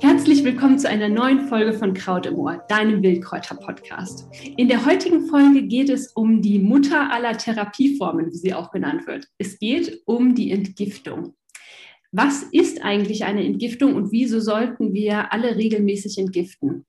[0.00, 4.26] Herzlich willkommen zu einer neuen Folge von Kraut im Ohr, deinem Wildkräuter-Podcast.
[4.58, 9.06] In der heutigen Folge geht es um die Mutter aller Therapieformen, wie sie auch genannt
[9.06, 9.26] wird.
[9.38, 11.34] Es geht um die Entgiftung.
[12.12, 16.84] Was ist eigentlich eine Entgiftung und wieso sollten wir alle regelmäßig entgiften?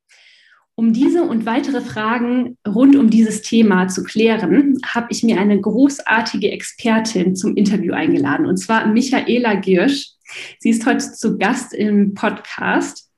[0.80, 5.60] Um diese und weitere Fragen rund um dieses Thema zu klären, habe ich mir eine
[5.60, 10.12] großartige Expertin zum Interview eingeladen, und zwar Michaela Giersch.
[10.60, 13.12] Sie ist heute zu Gast im Podcast.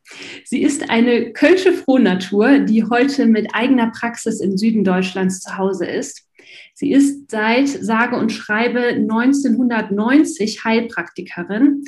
[0.44, 5.86] Sie ist eine kölsche Frohnatur, die heute mit eigener Praxis im Süden Deutschlands zu Hause
[5.86, 6.28] ist.
[6.74, 11.84] Sie ist seit sage und schreibe 1990 Heilpraktikerin.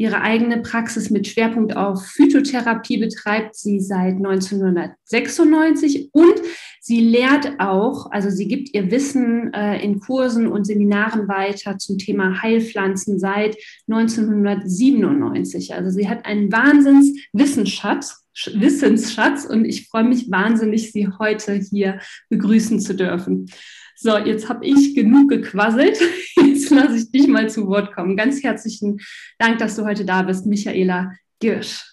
[0.00, 6.34] Ihre eigene Praxis mit Schwerpunkt auf Phytotherapie betreibt sie seit 1996 und
[6.80, 11.98] sie lehrt auch, also sie gibt ihr Wissen äh, in Kursen und Seminaren weiter zum
[11.98, 13.56] Thema Heilpflanzen seit
[13.88, 15.74] 1997.
[15.74, 18.24] Also sie hat einen Wahnsinnswissensschatz.
[18.54, 23.50] Wissensschatz und ich freue mich wahnsinnig, Sie heute hier begrüßen zu dürfen.
[23.96, 25.98] So, jetzt habe ich genug gequasselt.
[26.74, 28.16] Lasse ich dich mal zu Wort kommen.
[28.16, 29.00] Ganz herzlichen
[29.38, 31.84] Dank, dass du heute da bist, Michaela Girsch.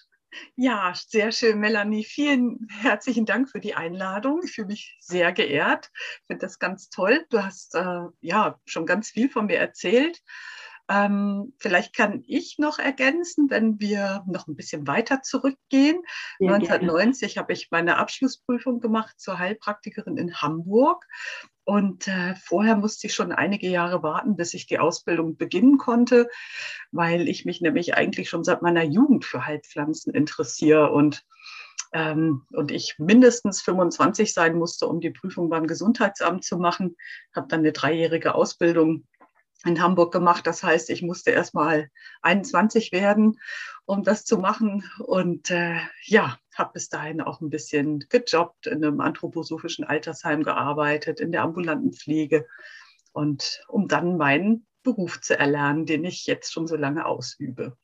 [0.54, 2.04] Ja, sehr schön, Melanie.
[2.04, 4.40] Vielen herzlichen Dank für die Einladung.
[4.44, 5.90] Ich fühle mich sehr geehrt.
[5.94, 7.24] Ich finde das ganz toll.
[7.30, 10.22] Du hast äh, ja schon ganz viel von mir erzählt.
[10.88, 16.00] Ähm, vielleicht kann ich noch ergänzen, wenn wir noch ein bisschen weiter zurückgehen.
[16.38, 21.04] Ja, 1990 habe ich meine Abschlussprüfung gemacht zur Heilpraktikerin in Hamburg.
[21.66, 26.28] Und äh, vorher musste ich schon einige Jahre warten, bis ich die Ausbildung beginnen konnte,
[26.92, 31.24] weil ich mich nämlich eigentlich schon seit meiner Jugend für Heilpflanzen interessiere und
[31.92, 36.96] ähm, und ich mindestens 25 sein musste, um die Prüfung beim Gesundheitsamt zu machen.
[37.34, 39.04] Habe dann eine dreijährige Ausbildung
[39.64, 40.46] in Hamburg gemacht.
[40.46, 41.90] Das heißt, ich musste erst mal
[42.22, 43.40] 21 werden,
[43.86, 44.88] um das zu machen.
[44.98, 51.20] Und äh, ja, habe bis dahin auch ein bisschen gejobbt, in einem anthroposophischen Altersheim gearbeitet,
[51.20, 52.46] in der ambulanten Pflege.
[53.12, 57.76] Und um dann meinen Beruf zu erlernen, den ich jetzt schon so lange ausübe.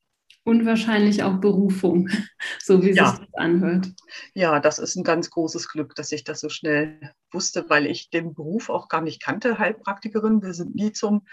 [0.44, 2.08] Und wahrscheinlich auch Berufung,
[2.60, 3.10] so wie ja.
[3.10, 3.88] sich das anhört.
[4.34, 8.10] Ja, das ist ein ganz großes Glück, dass ich das so schnell wusste, weil ich
[8.10, 10.42] den Beruf auch gar nicht kannte, Heilpraktikerin.
[10.42, 11.26] Wir sind nie zum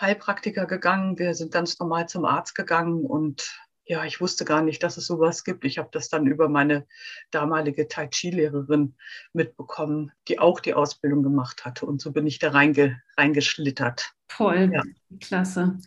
[0.00, 4.82] Heilpraktiker gegangen, wir sind ganz normal zum Arzt gegangen und ja, ich wusste gar nicht,
[4.82, 5.64] dass es sowas gibt.
[5.64, 6.86] Ich habe das dann über meine
[7.30, 8.94] damalige Tai Chi-Lehrerin
[9.32, 11.86] mitbekommen, die auch die Ausbildung gemacht hatte.
[11.86, 14.12] Und so bin ich da reinge reingeschlittert.
[14.28, 14.82] Toll, ja.
[15.20, 15.78] klasse.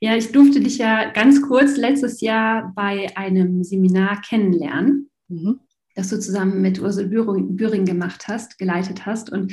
[0.00, 5.10] Ja, ich durfte dich ja ganz kurz letztes Jahr bei einem Seminar kennenlernen.
[5.28, 5.60] Mhm
[5.94, 9.30] das du zusammen mit Ursel Büring gemacht hast, geleitet hast.
[9.30, 9.52] Und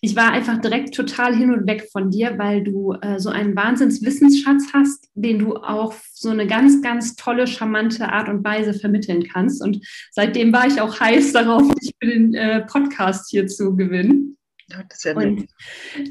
[0.00, 3.56] ich war einfach direkt total hin und weg von dir, weil du äh, so einen
[3.56, 9.24] Wahnsinnswissensschatz hast, den du auch so eine ganz, ganz tolle, charmante Art und Weise vermitteln
[9.24, 9.62] kannst.
[9.62, 14.36] Und seitdem war ich auch heiß darauf, dich für den äh, Podcast hier zu gewinnen.
[14.70, 15.46] Ja und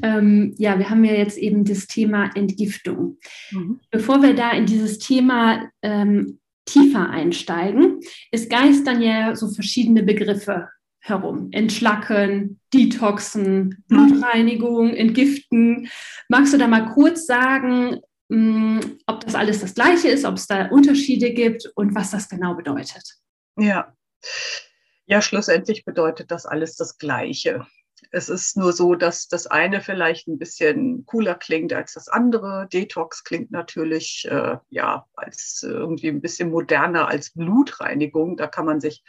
[0.02, 3.16] ähm, ja, wir haben ja jetzt eben das Thema Entgiftung.
[3.52, 3.80] Mhm.
[3.90, 8.00] Bevor wir da in dieses Thema ähm, tiefer einsteigen,
[8.30, 10.68] es geistern ja so verschiedene Begriffe
[11.00, 11.48] herum.
[11.52, 15.88] Entschlacken, Detoxen, Blutreinigung, Entgiften.
[16.28, 20.46] Magst du da mal kurz sagen, mm, ob das alles das Gleiche ist, ob es
[20.46, 23.02] da Unterschiede gibt und was das genau bedeutet?
[23.56, 23.92] Ja.
[25.06, 27.66] Ja, schlussendlich bedeutet das alles das Gleiche.
[28.12, 32.68] Es ist nur so, dass das eine vielleicht ein bisschen cooler klingt als das andere.
[32.72, 38.36] Detox klingt natürlich äh, ja als irgendwie ein bisschen moderner als Blutreinigung.
[38.36, 39.04] Da kann man sich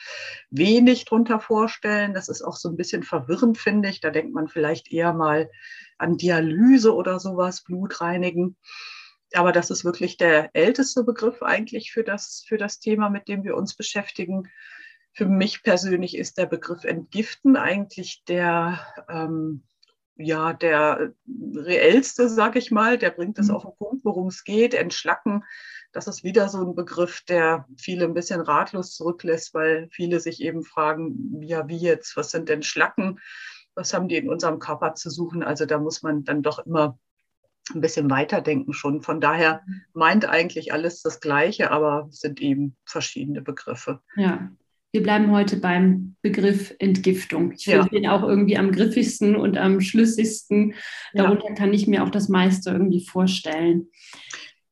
[0.52, 2.14] wenig drunter vorstellen.
[2.14, 4.02] Das ist auch so ein bisschen verwirrend, finde ich.
[4.02, 5.50] Da denkt man vielleicht eher mal
[5.98, 8.56] an Dialyse oder sowas, Blutreinigen.
[9.34, 13.44] Aber das ist wirklich der älteste Begriff eigentlich für das, für das Thema, mit dem
[13.44, 14.50] wir uns beschäftigen.
[15.14, 18.80] Für mich persönlich ist der Begriff Entgiften eigentlich der,
[19.10, 19.64] ähm,
[20.16, 21.14] ja, der
[21.56, 22.97] reellste, sag ich mal.
[22.97, 23.56] Der bringt es mhm.
[23.56, 24.74] auf den Punkt, worum es geht.
[24.74, 25.44] Entschlacken,
[25.91, 30.41] das ist wieder so ein Begriff, der viele ein bisschen ratlos zurücklässt, weil viele sich
[30.41, 33.20] eben fragen, ja, wie jetzt, was sind denn Schlacken?
[33.76, 35.44] Was haben die in unserem Körper zu suchen?
[35.44, 36.97] Also da muss man dann doch immer
[37.74, 39.02] ein bisschen weiterdenken schon.
[39.02, 39.82] Von daher mhm.
[39.94, 44.02] meint eigentlich alles das Gleiche, aber sind eben verschiedene Begriffe.
[44.16, 44.52] Ja,
[44.91, 47.53] wir bleiben heute beim Begriff Entgiftung.
[47.53, 47.99] Ich finde ja.
[47.99, 50.73] den auch irgendwie am griffigsten und am schlüssigsten.
[51.14, 51.55] Darunter ja.
[51.55, 53.90] kann ich mir auch das meiste irgendwie vorstellen.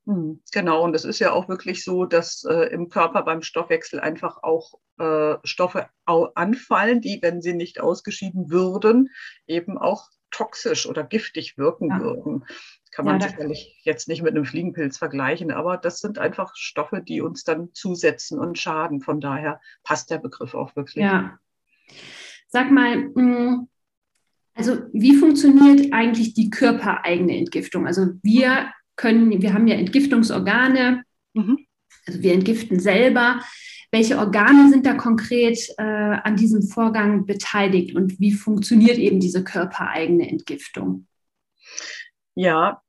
[0.06, 4.00] Hm, genau, und es ist ja auch wirklich so, dass äh, im Körper beim Stoffwechsel
[4.00, 9.10] einfach auch äh, Stoffe anfallen, die, wenn sie nicht ausgeschieden würden,
[9.48, 12.00] eben auch toxisch oder giftig wirken ja.
[12.00, 12.46] würden.
[13.00, 17.02] Kann man ja, sicherlich jetzt nicht mit einem Fliegenpilz vergleichen, aber das sind einfach Stoffe,
[17.02, 19.00] die uns dann zusetzen und schaden.
[19.00, 21.06] Von daher passt der Begriff auch wirklich.
[21.06, 21.40] Ja.
[22.50, 23.70] Sag mal, mm,
[24.54, 27.88] also wie funktioniert eigentlich die körpereigene Entgiftung?
[27.88, 31.04] Also wir können, wir haben ja Entgiftungsorgane,
[31.34, 31.66] mhm.
[32.06, 33.40] also wir entgiften selber.
[33.94, 39.46] Welche Organe sind da konkret äh, an diesem Vorgang beteiligt und wie funktioniert eben diese
[39.46, 41.08] körpereigene Entgiftung?
[42.36, 42.82] Ja,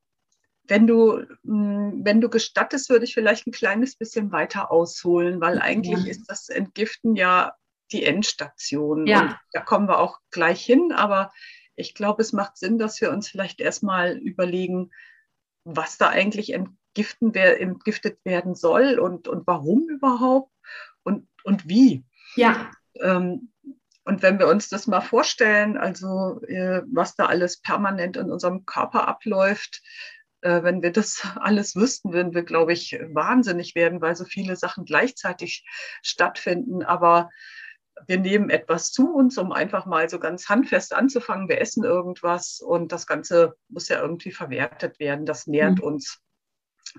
[0.71, 5.59] wenn du, hm, wenn du gestattest, würde ich vielleicht ein kleines bisschen weiter ausholen, weil
[5.59, 6.11] eigentlich ja.
[6.11, 7.55] ist das Entgiften ja
[7.93, 9.07] die Endstation.
[9.07, 9.21] Ja.
[9.21, 11.33] Und da kommen wir auch gleich hin, aber
[11.75, 14.91] ich glaube, es macht Sinn, dass wir uns vielleicht erstmal überlegen,
[15.65, 20.53] was da eigentlich entgiften, wer entgiftet werden soll und, und warum überhaupt
[21.03, 22.05] und, und wie.
[22.37, 22.71] Ja.
[23.01, 23.53] Ähm,
[24.05, 28.67] und wenn wir uns das mal vorstellen, also äh, was da alles permanent in unserem
[28.67, 29.83] Körper abläuft,
[30.43, 34.85] wenn wir das alles wüssten, würden wir, glaube ich, wahnsinnig werden, weil so viele Sachen
[34.85, 35.65] gleichzeitig
[36.03, 36.83] stattfinden.
[36.83, 37.31] Aber
[38.07, 41.49] wir nehmen etwas zu uns, um einfach mal so ganz handfest anzufangen.
[41.49, 45.27] Wir essen irgendwas und das Ganze muss ja irgendwie verwertet werden.
[45.27, 45.85] Das nährt mhm.
[45.85, 46.21] uns.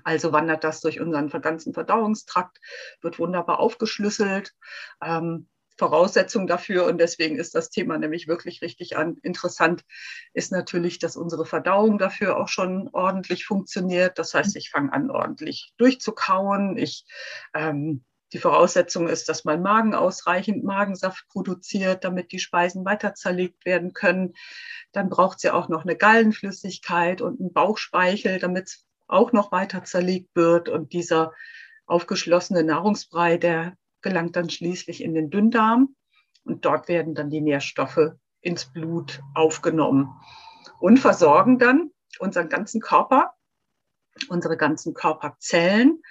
[0.04, 2.60] Also wandert das durch unseren ganzen Verdauungstrakt,
[3.02, 4.54] wird wunderbar aufgeschlüsselt.
[5.04, 5.50] Ähm,
[5.82, 9.84] Voraussetzung dafür, und deswegen ist das Thema nämlich wirklich richtig an, interessant,
[10.32, 14.20] ist natürlich, dass unsere Verdauung dafür auch schon ordentlich funktioniert.
[14.20, 16.78] Das heißt, ich fange an, ordentlich durchzukauen.
[16.78, 17.06] Ich
[17.56, 23.66] ähm, die Voraussetzung ist, dass mein Magen ausreichend Magensaft produziert, damit die Speisen weiter zerlegt
[23.66, 24.36] werden können.
[24.92, 29.84] Dann braucht sie auch noch eine Gallenflüssigkeit und einen Bauchspeichel, damit es auch noch weiter
[29.84, 30.70] zerlegt wird.
[30.70, 31.34] Und dieser
[31.88, 35.96] aufgeschlossene Nahrungsbrei, der gelangt dann schließlich in den Dünndarm.
[36.44, 40.10] Und dort werden dann die Nährstoffe ins Blut aufgenommen
[40.80, 43.34] und versorgen dann unseren ganzen Körper,
[44.30, 46.02] unsere ganzen Körperzellen.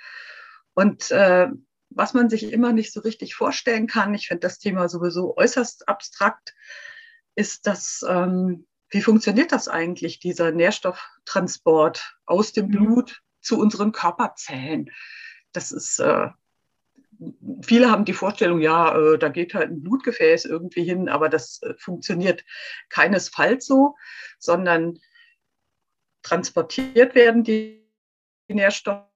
[0.75, 1.49] Und äh,
[1.91, 5.89] was man sich immer nicht so richtig vorstellen kann, ich finde das Thema sowieso äußerst
[5.89, 6.55] abstrakt,
[7.35, 12.71] ist das, ähm, wie funktioniert das eigentlich, dieser Nährstofftransport aus dem mhm.
[12.71, 14.91] Blut zu unseren Körperzellen?
[15.53, 16.29] Das ist, äh,
[17.63, 21.61] viele haben die Vorstellung, ja, äh, da geht halt ein Blutgefäß irgendwie hin, aber das
[21.63, 22.45] äh, funktioniert
[22.89, 23.97] keinesfalls so,
[24.39, 24.99] sondern
[26.23, 27.89] transportiert werden die
[28.49, 29.07] Nährstoffe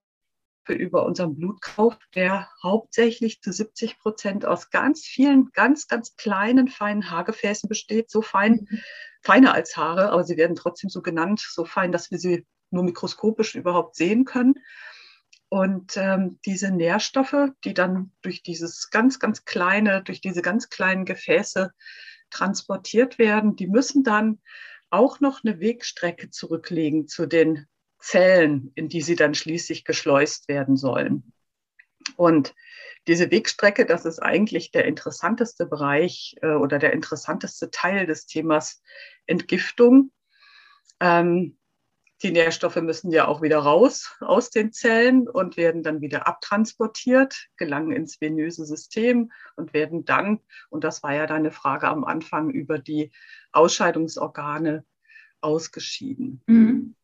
[0.68, 7.10] über unseren Blutkauf, der hauptsächlich zu 70 Prozent aus ganz vielen, ganz, ganz kleinen, feinen
[7.10, 8.10] Haargefäßen besteht.
[8.10, 8.80] So fein, mhm.
[9.22, 12.84] feiner als Haare, aber sie werden trotzdem so genannt, so fein, dass wir sie nur
[12.84, 14.54] mikroskopisch überhaupt sehen können.
[15.54, 21.04] Und ähm, diese Nährstoffe, die dann durch dieses ganz, ganz kleine, durch diese ganz kleinen
[21.04, 21.72] Gefäße
[22.28, 24.40] transportiert werden, die müssen dann
[24.90, 27.68] auch noch eine Wegstrecke zurücklegen zu den
[28.00, 31.32] Zellen, in die sie dann schließlich geschleust werden sollen.
[32.16, 32.52] Und
[33.06, 38.82] diese Wegstrecke, das ist eigentlich der interessanteste Bereich äh, oder der interessanteste Teil des Themas
[39.28, 40.10] Entgiftung.
[40.98, 41.56] Ähm,
[42.22, 47.48] die Nährstoffe müssen ja auch wieder raus aus den Zellen und werden dann wieder abtransportiert,
[47.56, 50.40] gelangen ins venöse System und werden dann,
[50.70, 53.12] und das war ja deine Frage am Anfang, über die
[53.52, 54.84] Ausscheidungsorgane
[55.40, 56.42] ausgeschieden.
[56.46, 56.94] Mhm.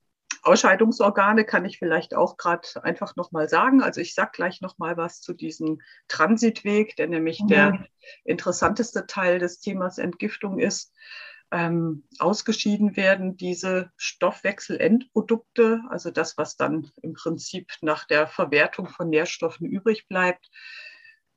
[0.43, 3.83] Ausscheidungsorgane kann ich vielleicht auch gerade einfach nochmal sagen.
[3.83, 7.47] Also ich sage gleich nochmal was zu diesem Transitweg, der nämlich ja.
[7.47, 7.87] der
[8.25, 10.95] interessanteste Teil des Themas Entgiftung ist.
[11.53, 19.09] Ähm, ausgeschieden werden diese Stoffwechselendprodukte, also das, was dann im Prinzip nach der Verwertung von
[19.09, 20.49] Nährstoffen übrig bleibt.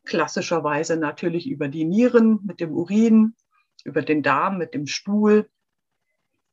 [0.05, 3.35] Klassischerweise natürlich über die Nieren mit dem Urin,
[3.83, 5.49] über den Darm mit dem Stuhl.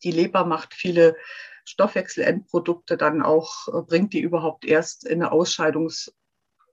[0.05, 1.17] Die Leber macht viele
[1.67, 5.33] Stoffwechselendprodukte dann auch, äh, bringt die überhaupt erst in eine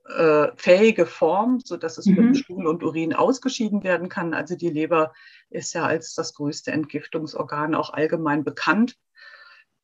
[0.08, 2.28] ausscheidungsfähige Form, sodass es mhm.
[2.28, 4.34] mit Stuhl und Urin ausgeschieden werden kann.
[4.34, 5.14] Also die Leber
[5.50, 8.96] ist ja als das größte Entgiftungsorgan auch allgemein bekannt.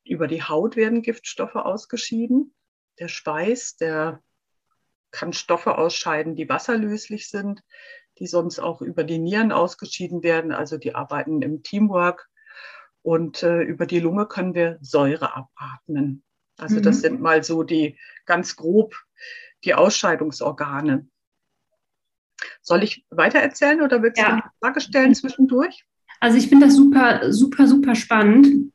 [0.04, 2.54] Über die Haut werden Giftstoffe ausgeschieden.
[2.98, 4.20] Der Schweiß, der
[5.10, 7.62] kann Stoffe ausscheiden, die wasserlöslich sind,
[8.18, 10.52] die sonst auch über die Nieren ausgeschieden werden.
[10.52, 12.28] Also die arbeiten im Teamwork.
[13.02, 16.24] Und äh, über die Lunge können wir Säure abatmen.
[16.56, 16.82] Also mhm.
[16.82, 18.94] das sind mal so die ganz grob
[19.64, 21.06] die Ausscheidungsorgane.
[22.62, 24.26] Soll ich weiter erzählen oder willst ja.
[24.26, 25.84] du eine Frage stellen zwischendurch?
[26.20, 28.72] Also ich finde das super, super, super spannend.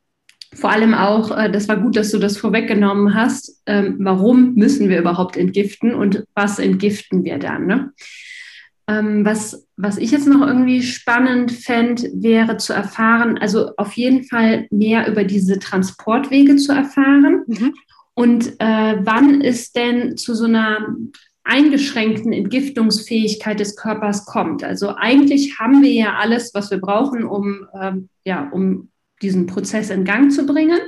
[0.53, 3.61] Vor allem auch, äh, das war gut, dass du das vorweggenommen hast.
[3.65, 7.67] Ähm, warum müssen wir überhaupt entgiften und was entgiften wir dann?
[7.67, 7.93] Ne?
[8.87, 14.23] Ähm, was, was ich jetzt noch irgendwie spannend fände, wäre zu erfahren, also auf jeden
[14.23, 17.43] Fall mehr über diese Transportwege zu erfahren.
[17.45, 17.73] Mhm.
[18.19, 20.93] Und äh, wann ist denn zu so einer
[21.45, 24.61] eingeschränkten Entgiftungsfähigkeit des Körpers kommt.
[24.61, 29.89] Also eigentlich haben wir ja alles, was wir brauchen, um, ähm, ja, um diesen Prozess
[29.89, 30.81] in Gang zu bringen.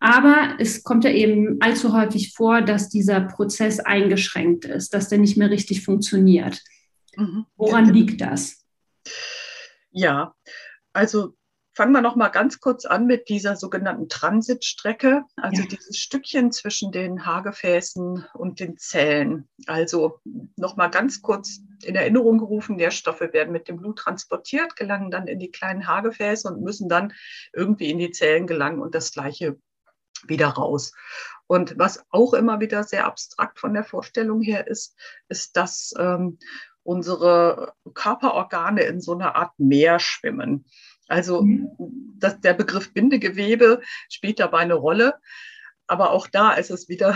[0.00, 5.16] Aber es kommt ja eben allzu häufig vor, dass dieser Prozess eingeschränkt ist, dass der
[5.16, 6.62] nicht mehr richtig funktioniert.
[7.16, 7.46] Mhm.
[7.56, 8.66] Woran liegt das?
[9.92, 10.34] Ja,
[10.92, 11.32] also
[11.76, 15.68] fangen wir noch mal ganz kurz an mit dieser sogenannten Transitstrecke, also ja.
[15.68, 19.46] dieses Stückchen zwischen den Haargefäßen und den Zellen.
[19.66, 20.20] Also
[20.56, 25.26] noch mal ganz kurz in Erinnerung gerufen: Nährstoffe werden mit dem Blut transportiert, gelangen dann
[25.26, 27.12] in die kleinen Haargefäße und müssen dann
[27.52, 29.58] irgendwie in die Zellen gelangen und das Gleiche
[30.26, 30.94] wieder raus.
[31.46, 34.96] Und was auch immer wieder sehr abstrakt von der Vorstellung her ist,
[35.28, 36.38] ist, dass ähm,
[36.82, 40.64] unsere Körperorgane in so einer Art Meer schwimmen.
[41.08, 41.70] Also mhm.
[42.18, 45.14] das, der Begriff Bindegewebe spielt dabei eine Rolle.
[45.86, 47.14] Aber auch da ist es wieder,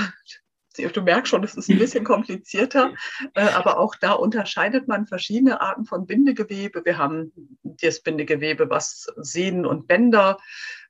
[0.76, 2.94] du merkst schon, es ist ein bisschen komplizierter,
[3.34, 6.84] äh, aber auch da unterscheidet man verschiedene Arten von Bindegewebe.
[6.84, 7.32] Wir haben
[7.62, 10.38] das Bindegewebe, was Sehnen und Bänder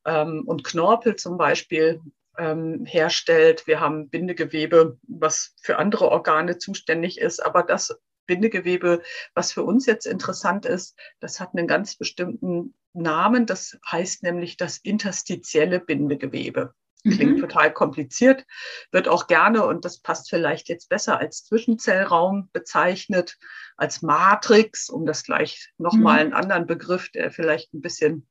[0.04, 2.00] ähm, und Knorpel zum Beispiel
[2.38, 3.66] ähm, herstellt.
[3.66, 7.44] Wir haben Bindegewebe, was für andere Organe zuständig ist.
[7.44, 9.02] Aber das Bindegewebe,
[9.34, 13.46] was für uns jetzt interessant ist, das hat einen ganz bestimmten Namen.
[13.46, 16.74] Das heißt nämlich das interstitielle Bindegewebe.
[17.02, 17.40] Klingt mhm.
[17.40, 18.44] total kompliziert,
[18.92, 23.38] wird auch gerne, und das passt vielleicht jetzt besser als Zwischenzellraum bezeichnet,
[23.78, 26.20] als Matrix, um das gleich nochmal mhm.
[26.20, 28.28] einen anderen Begriff, der vielleicht ein bisschen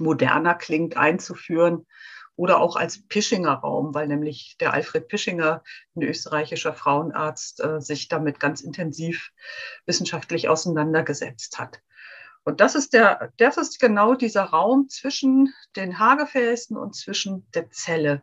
[0.00, 1.86] moderner klingt, einzuführen
[2.34, 5.62] oder auch als Pischinger Raum, weil nämlich der Alfred Pischinger,
[5.94, 9.30] ein österreichischer Frauenarzt, äh, sich damit ganz intensiv
[9.86, 11.80] wissenschaftlich auseinandergesetzt hat.
[12.44, 17.70] Und das ist der, das ist genau dieser Raum zwischen den Haargefäßen und zwischen der
[17.70, 18.22] Zelle.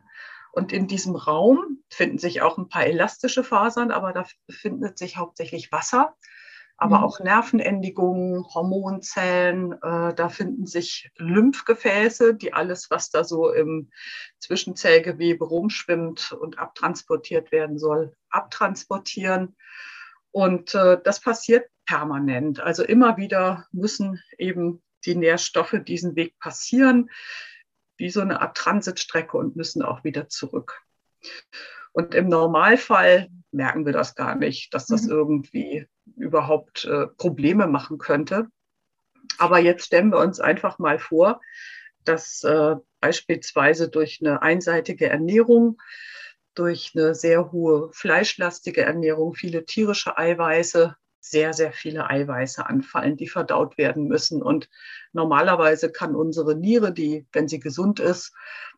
[0.52, 5.16] Und in diesem Raum finden sich auch ein paar elastische Fasern, aber da befindet sich
[5.16, 6.16] hauptsächlich Wasser
[6.80, 7.04] aber mhm.
[7.04, 9.72] auch Nervenendigungen, Hormonzellen.
[9.82, 13.90] Äh, da finden sich Lymphgefäße, die alles, was da so im
[14.38, 19.56] Zwischenzellgewebe rumschwimmt und abtransportiert werden soll, abtransportieren.
[20.30, 22.60] Und äh, das passiert permanent.
[22.60, 27.10] Also immer wieder müssen eben die Nährstoffe diesen Weg passieren,
[27.96, 30.82] wie so eine Art Transitstrecke und müssen auch wieder zurück.
[31.92, 35.10] Und im Normalfall merken wir das gar nicht, dass das mhm.
[35.10, 38.48] irgendwie überhaupt äh, Probleme machen könnte.
[39.38, 41.40] Aber jetzt stellen wir uns einfach mal vor,
[42.04, 45.80] dass äh, beispielsweise durch eine einseitige Ernährung,
[46.58, 53.28] durch eine sehr hohe fleischlastige Ernährung, viele tierische Eiweiße, sehr, sehr viele Eiweiße anfallen, die
[53.28, 54.42] verdaut werden müssen.
[54.42, 54.68] Und
[55.12, 58.32] normalerweise kann unsere Niere, die, wenn sie gesund ist,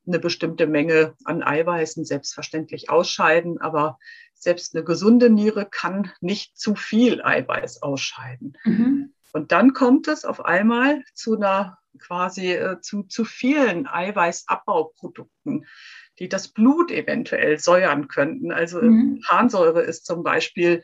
[0.07, 3.61] eine bestimmte Menge an Eiweißen selbstverständlich ausscheiden.
[3.61, 3.99] Aber
[4.35, 8.57] selbst eine gesunde Niere kann nicht zu viel Eiweiß ausscheiden.
[8.65, 9.15] Mhm.
[9.33, 15.67] Und dann kommt es auf einmal zu einer quasi äh, zu, zu vielen Eiweißabbauprodukten,
[16.21, 18.53] die das Blut eventuell säuern könnten.
[18.53, 19.23] Also mhm.
[19.27, 20.83] Harnsäure ist zum Beispiel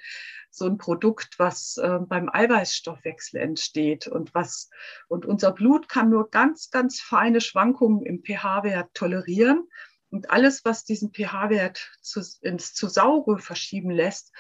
[0.51, 4.71] so ein Produkt, was äh, beim Eiweißstoffwechsel entsteht und was
[5.09, 9.69] und unser Blut kann nur ganz, ganz feine Schwankungen im pH-Wert tolerieren.
[10.09, 14.33] Und alles, was diesen pH-Wert zu, ins zu saure verschieben lässt,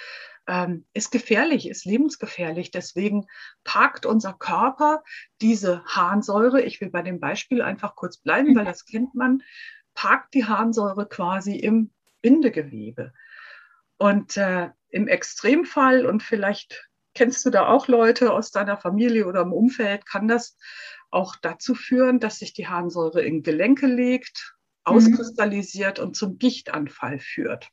[0.46, 2.70] ähm, ist gefährlich, ist lebensgefährlich.
[2.70, 3.26] Deswegen
[3.64, 5.02] parkt unser Körper
[5.42, 9.42] diese Harnsäure, ich will bei dem Beispiel einfach kurz bleiben, weil das kennt man,
[9.96, 11.90] parkt die Harnsäure quasi im
[12.22, 13.12] Bindegewebe.
[13.98, 19.40] Und äh, im Extremfall, und vielleicht kennst du da auch Leute aus deiner Familie oder
[19.40, 20.56] im Umfeld, kann das
[21.10, 24.54] auch dazu führen, dass sich die Harnsäure in Gelenke legt,
[24.86, 24.96] mhm.
[24.96, 27.70] auskristallisiert und zum Gichtanfall führt.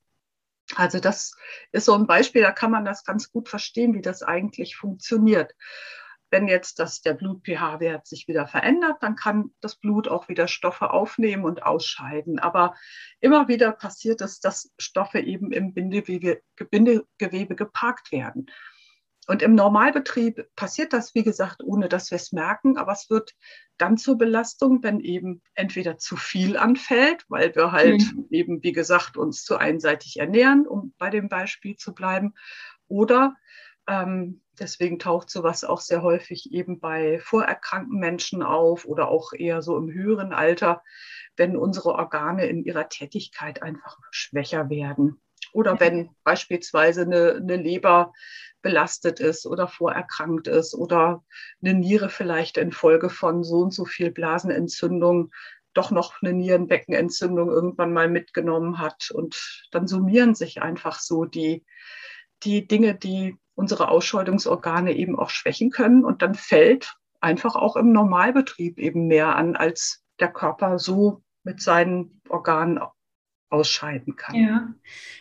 [0.75, 1.35] Also das
[1.71, 5.53] ist so ein Beispiel, da kann man das ganz gut verstehen, wie das eigentlich funktioniert.
[6.33, 10.89] Wenn jetzt das, der Blut-pH-Wert sich wieder verändert, dann kann das Blut auch wieder Stoffe
[10.89, 12.39] aufnehmen und ausscheiden.
[12.39, 12.73] Aber
[13.19, 18.47] immer wieder passiert es, dass Stoffe eben im Bindegewebe, Bindegewebe geparkt werden.
[19.27, 23.35] Und im Normalbetrieb passiert das, wie gesagt, ohne dass wir es merken, aber es wird
[23.77, 28.25] dann zur Belastung, wenn eben entweder zu viel anfällt, weil wir halt mhm.
[28.31, 32.33] eben, wie gesagt, uns zu einseitig ernähren, um bei dem Beispiel zu bleiben,
[32.87, 33.35] oder
[33.87, 39.61] ähm, deswegen taucht sowas auch sehr häufig eben bei vorerkrankten Menschen auf oder auch eher
[39.61, 40.83] so im höheren Alter,
[41.35, 45.21] wenn unsere Organe in ihrer Tätigkeit einfach schwächer werden.
[45.51, 48.13] Oder wenn beispielsweise eine, eine Leber
[48.61, 51.23] belastet ist oder vorerkrankt ist oder
[51.61, 55.31] eine Niere vielleicht infolge von so und so viel Blasenentzündung
[55.73, 59.11] doch noch eine Nierenbeckenentzündung irgendwann mal mitgenommen hat.
[59.11, 61.65] Und dann summieren sich einfach so die,
[62.43, 66.03] die Dinge, die unsere Ausscheidungsorgane eben auch schwächen können.
[66.03, 71.61] Und dann fällt einfach auch im Normalbetrieb eben mehr an, als der Körper so mit
[71.61, 72.79] seinen Organen
[73.53, 74.35] ausscheiden kann.
[74.35, 74.73] Ja.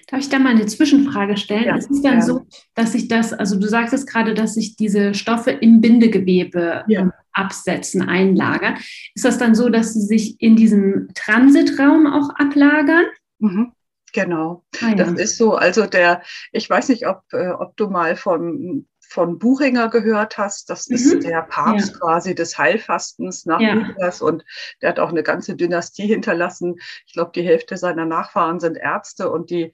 [0.09, 1.65] Darf ich da mal eine Zwischenfrage stellen?
[1.65, 2.23] Ja, es ist dann ja.
[2.23, 7.01] so, dass sich das, also du sagtest gerade, dass sich diese Stoffe im Bindegewebe ja.
[7.03, 8.77] Ähm, absetzen, einlagern.
[9.15, 13.05] Ist das dann so, dass sie sich in diesem Transitraum auch ablagern?
[13.39, 13.73] Mhm.
[14.13, 14.95] Genau, ah, ja.
[14.95, 15.55] das ist so.
[15.55, 20.69] Also der, ich weiß nicht, ob, äh, ob du mal von, von Buchinger gehört hast.
[20.69, 20.97] Das mhm.
[20.97, 21.99] ist der Papst ja.
[21.99, 23.75] quasi des Heilfastens nach ja.
[23.75, 24.45] Lukas und
[24.81, 26.77] der hat auch eine ganze Dynastie hinterlassen.
[27.07, 29.73] Ich glaube, die Hälfte seiner Nachfahren sind Ärzte und die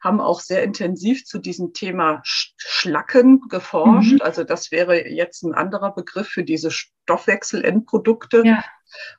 [0.00, 4.14] haben auch sehr intensiv zu diesem Thema Schlacken geforscht.
[4.14, 4.22] Mhm.
[4.22, 8.42] Also das wäre jetzt ein anderer Begriff für diese Stoffwechselendprodukte.
[8.44, 8.64] Ja.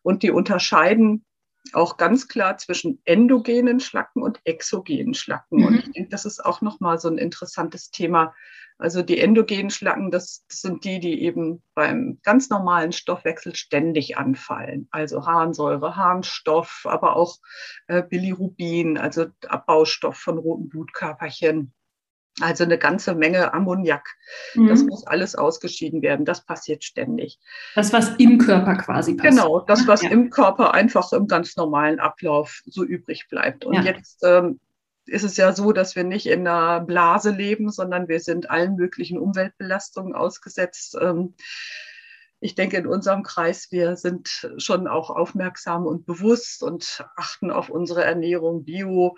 [0.02, 1.26] Und die unterscheiden
[1.76, 5.60] auch ganz klar zwischen endogenen Schlacken und exogenen Schlacken.
[5.60, 5.66] Mhm.
[5.66, 8.34] Und ich denke, das ist auch nochmal so ein interessantes Thema.
[8.80, 14.18] Also die endogenen Schlacken, das, das, sind die, die eben beim ganz normalen Stoffwechsel ständig
[14.18, 14.88] anfallen.
[14.92, 17.38] Also Harnsäure, Harnstoff, aber auch
[17.88, 21.74] äh, Bilirubin, also Abbaustoff von roten Blutkörperchen.
[22.40, 24.08] Also eine ganze Menge Ammoniak.
[24.54, 24.68] Mhm.
[24.68, 26.26] Das muss alles ausgeschieden werden.
[26.26, 27.40] Das passiert ständig.
[27.74, 29.34] Das, was im Körper quasi passiert.
[29.34, 30.12] Genau, das, was ja.
[30.12, 33.66] im Körper einfach im ganz normalen Ablauf so übrig bleibt.
[33.66, 33.82] Und ja.
[33.82, 34.60] jetzt ähm,
[35.08, 38.76] ist es ja so, dass wir nicht in einer Blase leben, sondern wir sind allen
[38.76, 40.96] möglichen Umweltbelastungen ausgesetzt.
[41.02, 41.34] Ähm,
[42.40, 47.70] ich denke, in unserem Kreis, wir sind schon auch aufmerksam und bewusst und achten auf
[47.70, 49.18] unsere Ernährung, Bio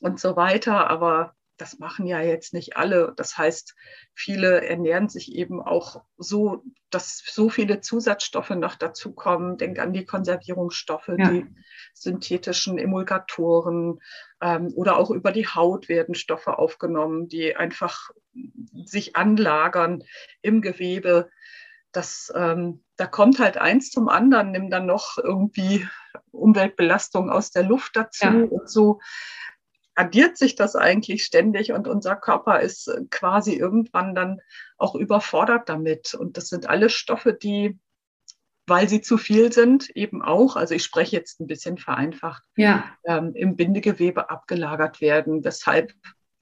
[0.00, 0.88] und so weiter.
[0.88, 3.12] Aber das machen ja jetzt nicht alle.
[3.16, 3.74] Das heißt,
[4.14, 9.58] viele ernähren sich eben auch so, dass so viele Zusatzstoffe noch dazukommen.
[9.58, 11.30] Denk an die Konservierungsstoffe, ja.
[11.30, 11.46] die
[11.92, 14.00] synthetischen Emulgatoren
[14.40, 18.10] ähm, oder auch über die Haut werden Stoffe aufgenommen, die einfach
[18.84, 20.02] sich anlagern
[20.40, 21.28] im Gewebe.
[21.92, 25.86] Das, ähm, da kommt halt eins zum anderen, nimm dann noch irgendwie
[26.30, 28.44] Umweltbelastung aus der Luft dazu ja.
[28.44, 29.00] und so
[29.94, 34.40] addiert sich das eigentlich ständig und unser Körper ist äh, quasi irgendwann dann
[34.78, 36.14] auch überfordert damit.
[36.14, 37.78] Und das sind alle Stoffe, die,
[38.66, 42.84] weil sie zu viel sind, eben auch, also ich spreche jetzt ein bisschen vereinfacht, ja.
[43.04, 45.44] ähm, im Bindegewebe abgelagert werden.
[45.44, 45.92] Weshalb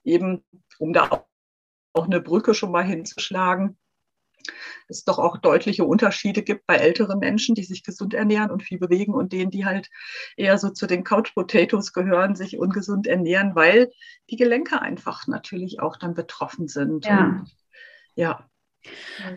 [0.03, 0.45] eben,
[0.77, 1.25] um da
[1.93, 3.77] auch eine Brücke schon mal hinzuschlagen,
[4.87, 8.79] es doch auch deutliche Unterschiede gibt bei älteren Menschen, die sich gesund ernähren und viel
[8.79, 9.89] bewegen und denen, die halt
[10.35, 13.91] eher so zu den Couch Potatoes gehören, sich ungesund ernähren, weil
[14.29, 17.05] die Gelenke einfach natürlich auch dann betroffen sind.
[17.05, 17.19] Ja.
[17.19, 17.51] Und,
[18.15, 18.45] ja.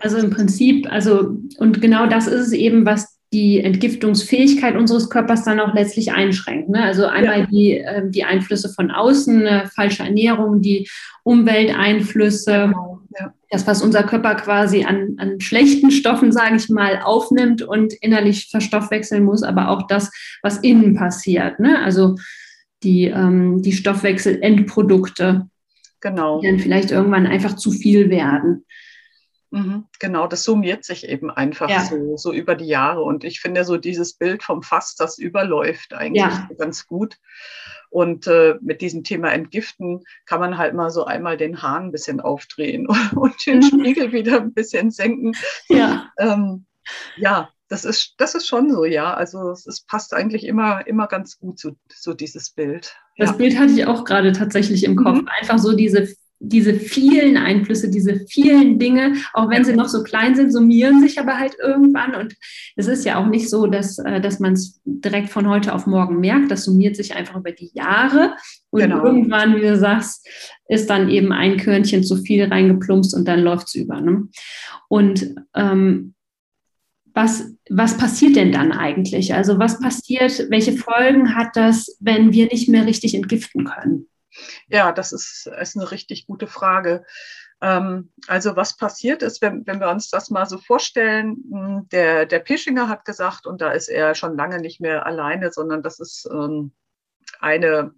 [0.01, 5.45] Also im Prinzip, also und genau das ist es eben, was die Entgiftungsfähigkeit unseres Körpers
[5.45, 6.69] dann auch letztlich einschränkt.
[6.69, 6.83] Ne?
[6.83, 7.47] Also einmal ja.
[7.47, 10.89] die, äh, die Einflüsse von außen, äh, falsche Ernährung, die
[11.25, 12.92] Umwelteinflüsse, genau.
[13.19, 13.35] Ja.
[13.51, 18.49] das, was unser Körper quasi an, an schlechten Stoffen, sage ich mal, aufnimmt und innerlich
[18.51, 20.11] verstoffwechseln muss, aber auch das,
[20.43, 21.61] was innen passiert.
[21.61, 21.83] Ne?
[21.83, 22.17] Also
[22.83, 25.49] die, ähm, die Stoffwechselendprodukte,
[26.01, 26.41] genau.
[26.41, 28.65] die dann vielleicht irgendwann einfach zu viel werden.
[29.53, 31.85] Mhm, genau, das summiert sich eben einfach ja.
[31.85, 33.03] so, so über die Jahre.
[33.03, 36.49] Und ich finde so dieses Bild vom Fass, das überläuft eigentlich ja.
[36.57, 37.19] ganz gut.
[37.91, 41.93] Und äh, mit diesem Thema Entgiften kann man halt mal so einmal den Hahn ein
[41.93, 43.63] bisschen aufdrehen und den mhm.
[43.63, 45.33] Spiegel wieder ein bisschen senken.
[45.69, 46.65] Ja, ähm,
[47.19, 49.13] ja das, ist, das ist schon so, ja.
[49.13, 52.97] Also es, es passt eigentlich immer, immer ganz gut so, so dieses Bild.
[53.19, 53.37] Das ja.
[53.37, 55.21] Bild hatte ich auch gerade tatsächlich im Kopf.
[55.21, 55.29] Mhm.
[55.41, 56.09] Einfach so diese
[56.45, 61.19] diese vielen Einflüsse, diese vielen Dinge, auch wenn sie noch so klein sind, summieren sich
[61.21, 62.15] aber halt irgendwann.
[62.17, 62.35] Und
[62.77, 65.87] es ist ja auch nicht so, dass, äh, dass man es direkt von heute auf
[65.87, 66.51] morgen merkt.
[66.51, 68.35] Das summiert sich einfach über die Jahre.
[68.71, 69.05] Und genau.
[69.05, 70.29] irgendwann, wie du sagst,
[70.69, 74.01] ist dann eben ein Körnchen zu viel reingeplumpst und dann läuft es über.
[74.01, 74.29] Ne?
[74.89, 76.15] Und ähm,
[77.15, 79.35] was, was passiert denn dann eigentlich?
[79.35, 84.09] Also was passiert, welche Folgen hat das, wenn wir nicht mehr richtig entgiften können?
[84.69, 87.05] Ja, das ist, ist eine richtig gute Frage.
[87.61, 92.27] Ähm, also was passiert ist, wenn, wenn wir uns das mal so vorstellen, hm, der,
[92.27, 96.01] der Pischinger hat gesagt, und da ist er schon lange nicht mehr alleine, sondern das
[96.01, 96.73] ist ähm,
[97.41, 97.93] eine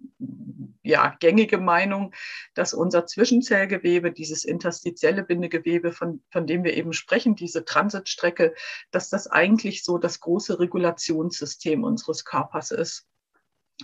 [0.83, 2.13] ja, gängige Meinung,
[2.53, 8.53] dass unser Zwischenzellgewebe, dieses interstitielle Bindegewebe, von, von dem wir eben sprechen, diese Transitstrecke,
[8.91, 13.07] dass das eigentlich so das große Regulationssystem unseres Körpers ist.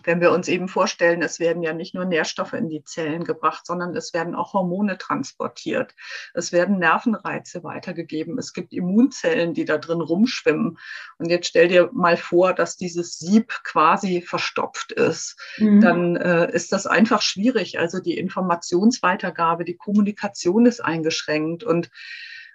[0.04, 3.66] Wenn wir uns eben vorstellen, es werden ja nicht nur Nährstoffe in die Zellen gebracht,
[3.66, 5.94] sondern es werden auch Hormone transportiert.
[6.34, 8.38] Es werden Nervenreize weitergegeben.
[8.38, 10.78] Es gibt Immunzellen, die da drin rumschwimmen.
[11.18, 15.38] Und jetzt stell dir mal vor, dass dieses Sieb quasi verstopft ist.
[15.58, 15.82] Mhm.
[15.82, 17.78] Dann äh, ist das einfach schwierig.
[17.78, 21.64] Also die Informationsweitergabe, die Kommunikation ist eingeschränkt.
[21.64, 21.92] Und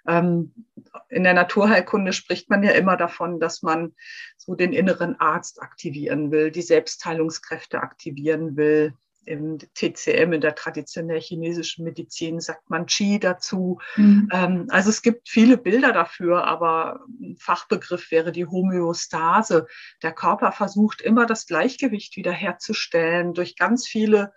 [0.07, 3.93] in der Naturheilkunde spricht man ja immer davon, dass man
[4.37, 8.93] so den inneren Arzt aktivieren will, die Selbstheilungskräfte aktivieren will.
[9.25, 13.77] Im TCM, in der traditionell chinesischen Medizin, sagt man Qi dazu.
[13.97, 14.29] Mhm.
[14.31, 19.67] Ähm, also es gibt viele Bilder dafür, aber ein Fachbegriff wäre die Homöostase.
[20.01, 24.31] Der Körper versucht immer das Gleichgewicht wiederherzustellen durch ganz viele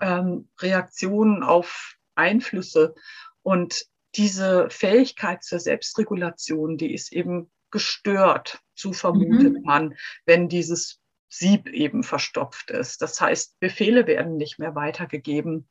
[0.00, 2.94] ähm, Reaktionen auf Einflüsse.
[3.42, 9.62] Und diese Fähigkeit zur Selbstregulation, die ist eben gestört, so vermutet mhm.
[9.64, 9.94] man,
[10.26, 13.00] wenn dieses Sieb eben verstopft ist.
[13.00, 15.68] Das heißt, Befehle werden nicht mehr weitergegeben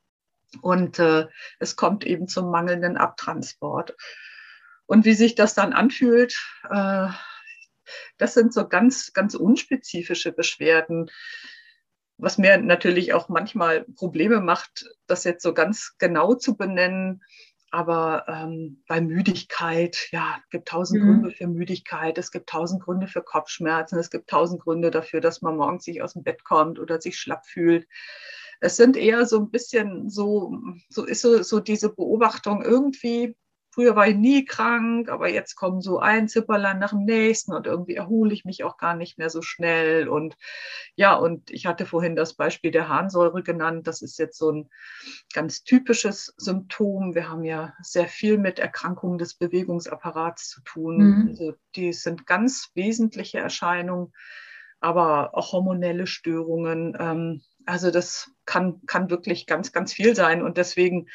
[0.62, 1.28] und äh,
[1.60, 3.96] es kommt eben zum mangelnden Abtransport.
[4.88, 6.36] Und wie sich das dann anfühlt,
[6.70, 7.08] äh,
[8.18, 11.12] das sind so ganz, ganz unspezifische Beschwerden
[12.22, 17.24] was mir natürlich auch manchmal Probleme macht, das jetzt so ganz genau zu benennen.
[17.72, 21.06] Aber ähm, bei Müdigkeit, ja, es gibt tausend mhm.
[21.08, 25.42] Gründe für Müdigkeit, es gibt tausend Gründe für Kopfschmerzen, es gibt tausend Gründe dafür, dass
[25.42, 27.88] man morgens sich aus dem Bett kommt oder sich schlapp fühlt.
[28.60, 30.54] Es sind eher so ein bisschen so,
[30.90, 33.38] so ist so, so diese Beobachtung irgendwie,
[33.72, 37.66] früher war ich nie krank, aber jetzt kommen so ein Zipperlein nach dem nächsten und
[37.66, 40.10] irgendwie erhole ich mich auch gar nicht mehr so schnell.
[40.10, 40.36] Und
[40.96, 43.88] ja, und ich hatte vorhin das Beispiel der Harnsäure genannt.
[43.88, 44.70] Das ist jetzt so ein
[45.34, 47.16] ganz typisches Symptom.
[47.16, 50.98] Wir haben ja sehr viel mit Erkrankungen des Bewegungsapparats zu tun.
[50.98, 51.28] Mhm.
[51.30, 54.12] Also die sind ganz wesentliche Erscheinungen,
[54.82, 56.98] aber auch hormonelle Störungen.
[57.00, 60.42] Ähm, also das kann, kann wirklich ganz, ganz viel sein.
[60.42, 61.08] Und deswegen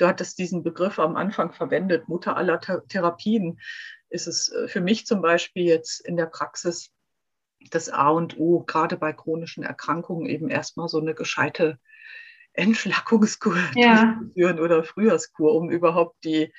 [0.00, 3.60] du hattest diesen Begriff am Anfang verwendet, Mutter aller Therapien,
[4.08, 6.90] ist es äh, für mich zum Beispiel jetzt in der Praxis
[7.70, 11.78] das A und O, gerade bei chronischen Erkrankungen, eben erstmal so eine gescheite
[12.54, 14.16] Entschlackungskur ja.
[14.16, 16.52] durchzuführen oder Frühjahrskur, um überhaupt die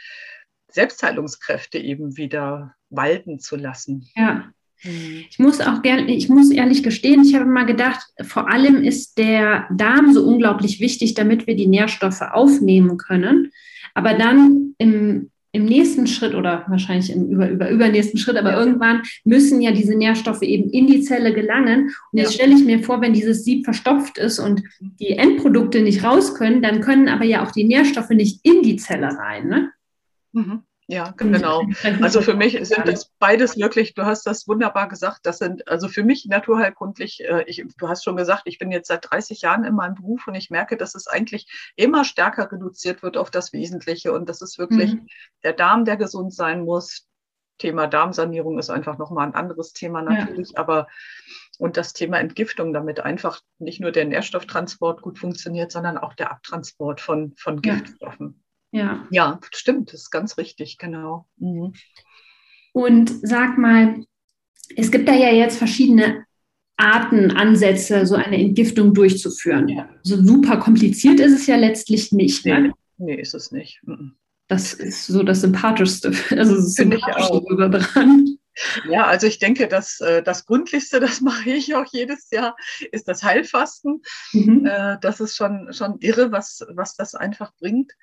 [0.67, 4.07] Selbstheilungskräfte eben wieder walten zu lassen.
[4.15, 4.51] Ja.
[4.83, 5.25] Mhm.
[5.29, 9.17] Ich muss auch gerne, ich muss ehrlich gestehen, ich habe mal gedacht, vor allem ist
[9.17, 13.51] der Darm so unglaublich wichtig, damit wir die Nährstoffe aufnehmen können.
[13.93, 18.59] Aber dann im, im nächsten Schritt oder wahrscheinlich im über, über, übernächsten Schritt, aber ja.
[18.59, 21.91] irgendwann müssen ja diese Nährstoffe eben in die Zelle gelangen.
[22.11, 22.43] Und jetzt ja.
[22.43, 26.61] stelle ich mir vor, wenn dieses Sieb verstopft ist und die Endprodukte nicht raus können,
[26.61, 29.47] dann können aber ja auch die Nährstoffe nicht in die Zelle rein.
[29.47, 29.71] Ne?
[30.31, 30.63] Mhm.
[30.91, 31.63] Ja, genau.
[32.01, 35.87] Also für mich sind das beides wirklich, du hast das wunderbar gesagt, das sind also
[35.87, 39.63] für mich naturheilkundlich, äh, ich, du hast schon gesagt, ich bin jetzt seit 30 Jahren
[39.63, 43.53] in meinem Beruf und ich merke, dass es eigentlich immer stärker reduziert wird auf das
[43.53, 45.07] Wesentliche und das ist wirklich mhm.
[45.43, 47.07] der Darm, der gesund sein muss.
[47.57, 50.59] Thema Darmsanierung ist einfach nochmal ein anderes Thema natürlich, ja.
[50.59, 50.87] aber
[51.57, 56.31] und das Thema Entgiftung, damit einfach nicht nur der Nährstofftransport gut funktioniert, sondern auch der
[56.31, 58.27] Abtransport von, von Giftstoffen.
[58.27, 58.50] Ja.
[58.71, 61.27] Ja, stimmt, das ist ganz richtig, genau.
[61.37, 61.73] Mhm.
[62.73, 64.05] Und sag mal,
[64.75, 66.25] es gibt da ja jetzt verschiedene
[66.77, 69.67] Arten, Ansätze, so eine Entgiftung durchzuführen.
[69.67, 69.89] Ja.
[70.03, 72.45] So super kompliziert ist es ja letztlich nicht.
[72.45, 72.53] Ne?
[72.53, 72.73] Nee, ne?
[72.97, 73.81] nee ist es nicht.
[73.83, 74.15] Mhm.
[74.47, 78.37] Das ist so das Sympathischste, also das Sympathischste dran.
[78.89, 82.55] Ja, also ich denke, dass äh, das Gründlichste, das mache ich auch jedes Jahr,
[82.91, 84.01] ist das Heilfasten.
[84.33, 84.65] Mhm.
[84.65, 87.93] Äh, das ist schon, schon irre, was, was das einfach bringt.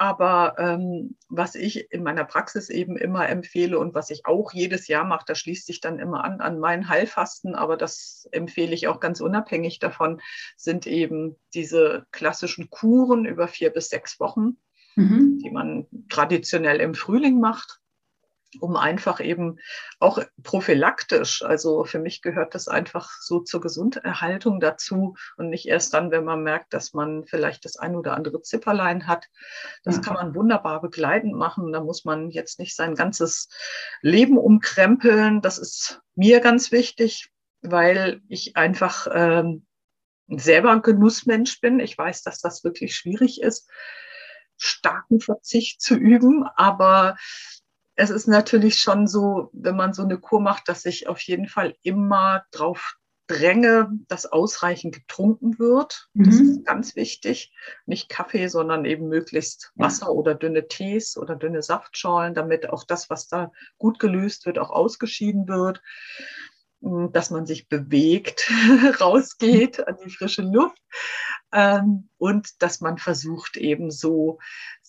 [0.00, 4.88] Aber ähm, was ich in meiner Praxis eben immer empfehle und was ich auch jedes
[4.88, 8.88] Jahr mache, das schließt sich dann immer an an meinen Heilfasten, aber das empfehle ich
[8.88, 10.22] auch ganz unabhängig davon,
[10.56, 14.56] sind eben diese klassischen Kuren über vier bis sechs Wochen,
[14.96, 15.38] mhm.
[15.44, 17.82] die man traditionell im Frühling macht
[18.58, 19.58] um einfach eben
[20.00, 25.94] auch prophylaktisch, also für mich gehört das einfach so zur Gesunderhaltung dazu und nicht erst
[25.94, 29.26] dann, wenn man merkt, dass man vielleicht das ein oder andere Zipperlein hat.
[29.84, 30.02] Das ja.
[30.02, 31.72] kann man wunderbar begleitend machen.
[31.72, 33.48] Da muss man jetzt nicht sein ganzes
[34.02, 35.42] Leben umkrempeln.
[35.42, 37.30] Das ist mir ganz wichtig,
[37.62, 39.66] weil ich einfach ähm,
[40.28, 41.78] selber ein Genussmensch bin.
[41.78, 43.68] Ich weiß, dass das wirklich schwierig ist,
[44.56, 47.16] starken Verzicht zu üben, aber
[48.00, 51.48] es ist natürlich schon so, wenn man so eine Kur macht, dass ich auf jeden
[51.48, 56.08] Fall immer drauf dränge, dass ausreichend getrunken wird.
[56.14, 56.24] Mhm.
[56.24, 57.52] Das ist ganz wichtig.
[57.84, 60.12] Nicht Kaffee, sondern eben möglichst Wasser ja.
[60.12, 64.70] oder dünne Tees oder dünne Saftschorlen, damit auch das, was da gut gelöst wird, auch
[64.70, 65.82] ausgeschieden wird.
[66.80, 68.50] hm, dass man sich bewegt,
[69.00, 70.80] rausgeht an die frische Luft
[71.52, 74.38] ähm, und dass man versucht eben so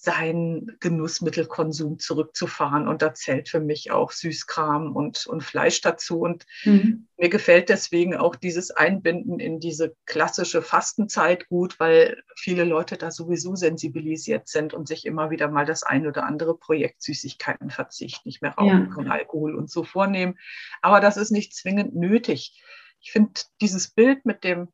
[0.04, 2.88] seinen Genussmittelkonsum zurückzufahren.
[2.88, 6.22] Und da zählt für mich auch Süßkram und, und Fleisch dazu.
[6.22, 7.08] Und mhm.
[7.18, 13.12] mir gefällt deswegen auch dieses Einbinden in diese klassische Fastenzeit gut, weil viele Leute da
[13.12, 18.42] sowieso sensibilisiert sind und sich immer wieder mal das ein oder andere Projekt Süßigkeitenverzicht, nicht
[18.42, 19.12] mehr Rauchen ja.
[19.12, 20.40] Alkohol und so vornehmen.
[20.82, 22.60] Aber das ist nicht zwingend nötig.
[23.02, 24.70] Ich finde dieses Bild mit dem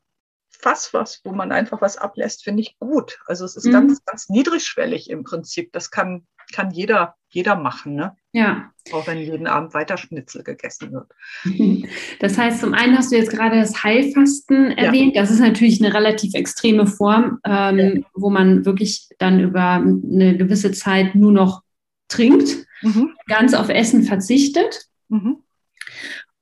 [0.59, 3.19] Fass was, wo man einfach was ablässt, finde ich gut.
[3.27, 3.71] Also es ist mhm.
[3.71, 5.71] ganz, ganz niedrigschwellig im Prinzip.
[5.71, 8.15] Das kann, kann jeder, jeder machen, ne?
[8.31, 8.71] Ja.
[8.91, 11.11] Auch wenn jeden Abend weiter Schnitzel gegessen wird.
[12.19, 15.15] Das heißt, zum einen hast du jetzt gerade das Heilfasten erwähnt.
[15.15, 15.21] Ja.
[15.21, 18.01] Das ist natürlich eine relativ extreme Form, ähm, ja.
[18.13, 21.61] wo man wirklich dann über eine gewisse Zeit nur noch
[22.07, 23.13] trinkt, mhm.
[23.27, 24.87] ganz auf Essen verzichtet.
[25.09, 25.43] Mhm.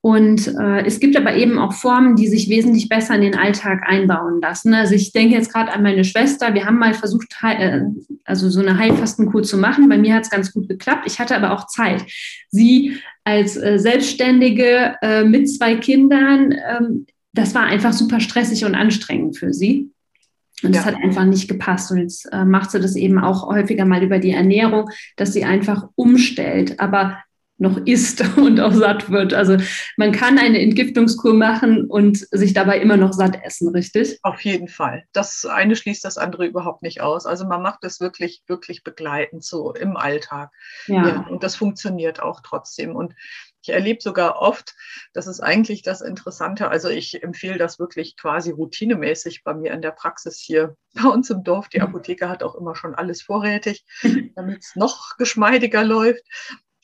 [0.06, 3.82] Und äh, es gibt aber eben auch Formen, die sich wesentlich besser in den Alltag
[3.88, 4.76] einbauen lassen.
[4.76, 6.54] Also ich denke jetzt gerade an meine Schwester.
[6.54, 7.82] Wir haben mal versucht, äh,
[8.24, 9.90] also so eine Heilfastenkur zu machen.
[9.90, 11.08] Bei mir hat es ganz gut geklappt.
[11.08, 12.06] Ich hatte aber auch Zeit.
[12.52, 18.76] Sie als äh, Selbstständige äh, mit zwei Kindern, ähm, das war einfach super stressig und
[18.76, 19.90] anstrengend für sie.
[20.62, 20.92] Und das ja.
[20.92, 21.92] hat einfach nicht gepasst.
[21.92, 25.46] Und jetzt äh, macht sie das eben auch häufiger mal über die Ernährung, dass sie
[25.46, 26.80] einfach umstellt.
[26.80, 27.18] Aber
[27.58, 29.34] noch isst und auch satt wird.
[29.34, 29.58] Also
[29.98, 34.20] man kann eine Entgiftungskur machen und sich dabei immer noch satt essen, richtig?
[34.24, 35.06] Auf jeden Fall.
[35.14, 37.26] Das eine schließt das andere überhaupt nicht aus.
[37.26, 40.52] Also man macht das wirklich, wirklich begleitend so im Alltag.
[40.88, 41.08] Ja.
[41.08, 42.96] ja und das funktioniert auch trotzdem.
[42.96, 43.14] Und
[43.68, 44.76] ich erlebe sogar oft,
[45.14, 46.70] das ist eigentlich das Interessante.
[46.70, 51.32] Also ich empfehle das wirklich quasi routinemäßig bei mir in der Praxis hier bei uns
[51.32, 51.68] im Dorf.
[51.70, 53.84] Die Apotheke hat auch immer schon alles vorrätig,
[54.36, 56.22] damit es noch geschmeidiger läuft.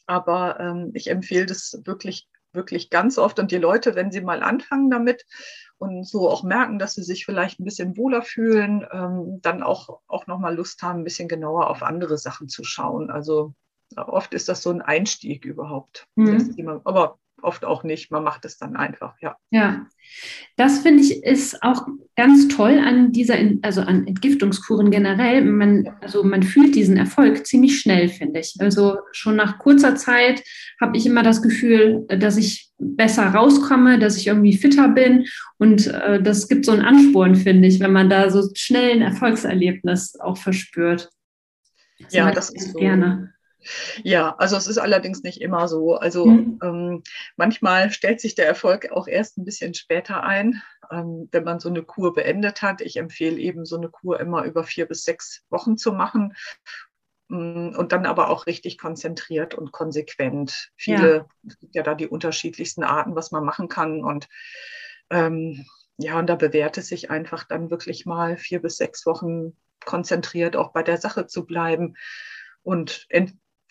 [0.06, 3.40] Aber ähm, ich empfehle das wirklich, wirklich ganz oft.
[3.40, 5.26] Und die Leute, wenn sie mal anfangen damit
[5.78, 10.02] und so auch merken, dass sie sich vielleicht ein bisschen wohler fühlen, ähm, dann auch,
[10.08, 13.10] auch nochmal Lust haben, ein bisschen genauer auf andere Sachen zu schauen.
[13.10, 13.54] Also
[13.96, 16.08] oft ist das so ein Einstieg überhaupt.
[16.16, 16.82] Mhm.
[16.84, 18.12] Aber oft auch nicht.
[18.12, 19.36] Man macht es dann einfach, ja.
[19.50, 19.86] Ja,
[20.58, 25.44] das finde ich ist auch ganz toll an dieser, also an Entgiftungskuren generell.
[25.44, 28.56] Man, also man fühlt diesen Erfolg ziemlich schnell, finde ich.
[28.60, 30.44] Also schon nach kurzer Zeit
[30.80, 35.26] habe ich immer das Gefühl, dass ich besser rauskomme, dass ich irgendwie fitter bin.
[35.58, 39.02] Und äh, das gibt so einen Ansporn, finde ich, wenn man da so schnell ein
[39.02, 41.10] Erfolgserlebnis auch verspürt.
[42.00, 42.80] Das ja, das ist so.
[42.80, 43.34] gerne.
[44.04, 45.96] Ja, also es ist allerdings nicht immer so.
[45.96, 46.60] Also mhm.
[46.64, 47.04] ähm,
[47.36, 51.70] manchmal stellt sich der Erfolg auch erst ein bisschen später ein, ähm, wenn man so
[51.70, 52.82] eine Kur beendet hat.
[52.82, 56.34] Ich empfehle eben so eine Kur immer über vier bis sechs Wochen zu machen
[57.30, 60.72] mm, und dann aber auch richtig konzentriert und konsequent.
[60.76, 61.26] Viele, ja.
[61.48, 64.28] es gibt ja da die unterschiedlichsten Arten, was man machen kann und
[65.10, 65.66] ähm,
[65.98, 70.56] ja, und da bewährt es sich einfach dann wirklich mal vier bis sechs Wochen konzentriert
[70.56, 71.96] auch bei der Sache zu bleiben
[72.64, 73.06] und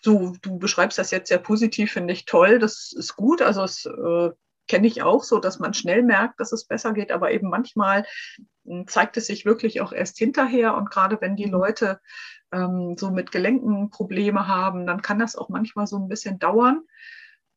[0.01, 2.59] du, du beschreibst das jetzt sehr positiv, finde ich toll.
[2.59, 3.41] Das ist gut.
[3.41, 4.31] Also es äh,
[4.67, 8.05] kenne ich auch so, dass man schnell merkt, dass es besser geht, aber eben manchmal
[8.65, 10.75] hm, zeigt es sich wirklich auch erst hinterher.
[10.75, 11.51] Und gerade wenn die mhm.
[11.51, 11.99] Leute
[12.51, 16.81] ähm, so mit Gelenken Probleme haben, dann kann das auch manchmal so ein bisschen dauern.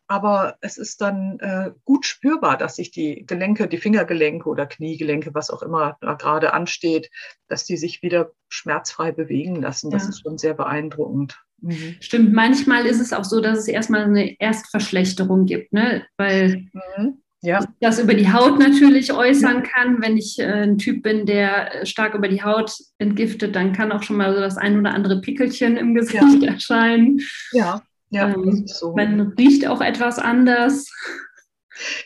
[0.07, 5.35] Aber es ist dann äh, gut spürbar, dass sich die Gelenke, die Fingergelenke oder Kniegelenke,
[5.35, 7.11] was auch immer gerade ansteht,
[7.49, 9.90] dass die sich wieder schmerzfrei bewegen lassen.
[9.90, 10.09] Das ja.
[10.11, 11.38] ist schon sehr beeindruckend.
[11.62, 11.97] Mhm.
[12.01, 16.05] Stimmt, manchmal ist es auch so, dass es erstmal eine Erstverschlechterung gibt, ne?
[16.19, 16.67] weil
[16.99, 17.23] mhm.
[17.40, 17.64] ja.
[17.81, 20.03] das über die Haut natürlich äußern kann.
[20.03, 23.93] Wenn ich äh, ein Typ bin, der äh, stark über die Haut entgiftet, dann kann
[23.93, 26.49] auch schon mal so das ein oder andere Pickelchen im Gesicht ja.
[26.53, 27.21] erscheinen.
[27.53, 28.29] Ja, ja.
[28.29, 28.95] Ähm, so.
[28.95, 30.88] Man riecht auch etwas anders.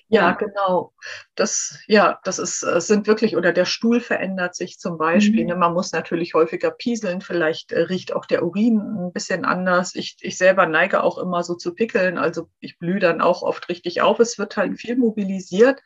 [0.09, 0.95] Ja, genau.
[1.39, 5.45] Das, ja, das ist, äh, sind wirklich, oder der Stuhl verändert sich zum Beispiel.
[5.45, 5.51] Mhm.
[5.51, 5.57] Ne?
[5.57, 9.95] Man muss natürlich häufiger pieseln, vielleicht äh, riecht auch der Urin ein bisschen anders.
[9.95, 13.69] Ich, ich selber neige auch immer so zu pickeln, also ich blühe dann auch oft
[13.69, 14.19] richtig auf.
[14.19, 15.81] Es wird halt viel mobilisiert.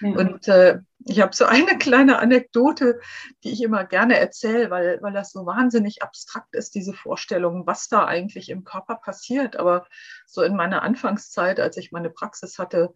[0.00, 0.16] Mhm.
[0.16, 2.98] Und äh, ich habe so eine kleine Anekdote,
[3.44, 7.86] die ich immer gerne erzähle, weil, weil das so wahnsinnig abstrakt ist, diese Vorstellung, was
[7.86, 9.56] da eigentlich im Körper passiert.
[9.56, 9.86] Aber
[10.26, 12.92] so in meiner Anfangszeit, als ich meine Praxis hatte,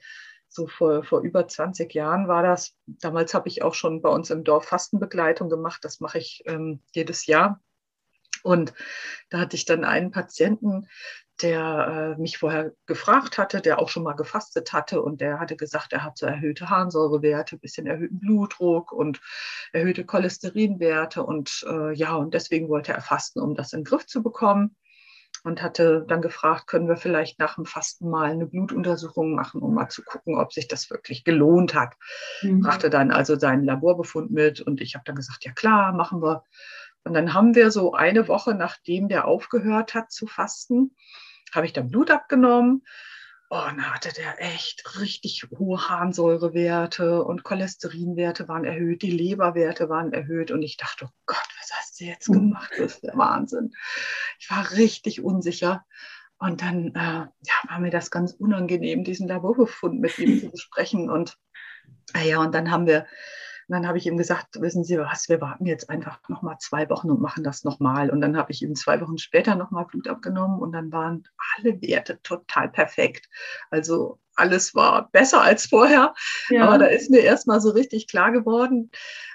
[0.50, 2.74] so vor, vor über 20 Jahren war das.
[2.86, 5.84] Damals habe ich auch schon bei uns im Dorf Fastenbegleitung gemacht.
[5.84, 7.60] Das mache ich ähm, jedes Jahr.
[8.42, 8.72] Und
[9.28, 10.88] da hatte ich dann einen Patienten,
[11.42, 15.56] der äh, mich vorher gefragt hatte, der auch schon mal gefastet hatte und der hatte
[15.56, 19.20] gesagt, er hat so erhöhte Harnsäurewerte, bisschen erhöhten Blutdruck und
[19.72, 24.06] erhöhte Cholesterinwerte und äh, ja, und deswegen wollte er fasten, um das in den Griff
[24.06, 24.76] zu bekommen.
[25.44, 29.74] Und hatte dann gefragt, können wir vielleicht nach dem Fasten mal eine Blutuntersuchung machen, um
[29.74, 31.94] mal zu gucken, ob sich das wirklich gelohnt hat.
[32.42, 32.61] Mhm.
[32.61, 36.44] Brachte dann also seinen Laborbefund mit und ich habe dann gesagt, ja klar, machen wir.
[37.05, 40.94] Und dann haben wir so eine Woche, nachdem der aufgehört hat zu fasten,
[41.55, 42.83] habe ich dann Blut abgenommen
[43.53, 49.88] Oh, und da hatte der echt richtig hohe Harnsäurewerte und Cholesterinwerte waren erhöht, die Leberwerte
[49.88, 50.53] waren erhöht.
[50.53, 51.48] Und ich dachte, oh Gott,
[52.00, 52.72] du jetzt gemacht?
[52.78, 53.72] Das ist der Wahnsinn.
[54.38, 55.84] Ich war richtig unsicher.
[56.38, 61.10] Und dann äh, ja, war mir das ganz unangenehm, diesen Laborbefund mit ihm zu besprechen.
[61.10, 61.36] Und
[62.14, 63.06] äh, ja, und dann haben wir
[63.70, 66.90] dann habe ich ihm gesagt, wissen Sie was, wir warten jetzt einfach noch mal zwei
[66.90, 68.10] Wochen und machen das nochmal.
[68.10, 71.22] Und dann habe ich ihm zwei Wochen später nochmal Blut abgenommen und dann waren
[71.56, 73.28] alle Werte total perfekt.
[73.70, 76.14] Also alles war besser als vorher.
[76.48, 76.66] Ja.
[76.66, 78.90] Aber da ist mir erstmal so richtig klar geworden,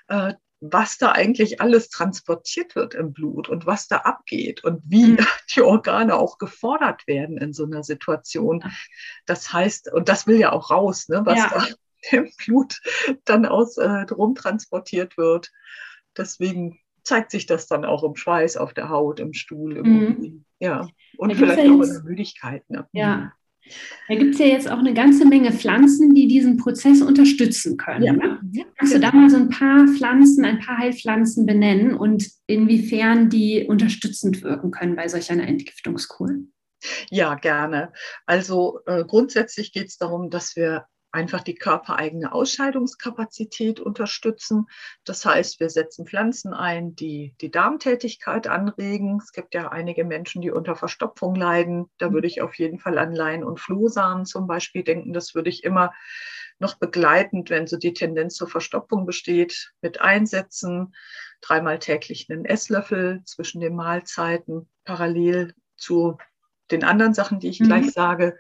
[0.10, 0.34] äh,
[0.72, 5.18] was da eigentlich alles transportiert wird im Blut und was da abgeht und wie mhm.
[5.56, 8.64] die Organe auch gefordert werden in so einer Situation.
[9.26, 11.50] Das heißt, und das will ja auch raus, ne, was ja.
[11.50, 11.68] da
[12.18, 12.80] im Blut
[13.26, 15.52] dann aus äh, drum transportiert wird.
[16.18, 20.46] Deswegen zeigt sich das dann auch im Schweiß auf der Haut, im Stuhl, im mhm.
[20.60, 22.70] ja und vielleicht auch in der Müdigkeit.
[22.70, 22.88] Ne?
[22.92, 23.34] Ja.
[24.08, 28.04] Da gibt es ja jetzt auch eine ganze Menge Pflanzen, die diesen Prozess unterstützen können.
[28.04, 28.14] Ja.
[28.14, 28.40] Ne?
[28.78, 33.66] Kannst du da mal so ein paar Pflanzen, ein paar Heilpflanzen benennen und inwiefern die
[33.68, 36.30] unterstützend wirken können bei solch einer Entgiftungskur?
[37.10, 37.92] Ja, gerne.
[38.26, 44.68] Also äh, grundsätzlich geht es darum, dass wir einfach die körpereigene Ausscheidungskapazität unterstützen.
[45.06, 49.20] Das heißt, wir setzen Pflanzen ein, die die Darmtätigkeit anregen.
[49.24, 51.90] Es gibt ja einige Menschen, die unter Verstopfung leiden.
[51.98, 55.14] Da würde ich auf jeden Fall an Lein- und Flohsamen zum Beispiel denken.
[55.14, 55.94] Das würde ich immer
[56.60, 60.94] noch begleitend, wenn so die Tendenz zur Verstopfung besteht, mit einsetzen.
[61.42, 66.18] Dreimal täglich einen Esslöffel zwischen den Mahlzeiten parallel zu
[66.72, 67.66] den anderen Sachen, die ich mhm.
[67.66, 68.38] gleich sage,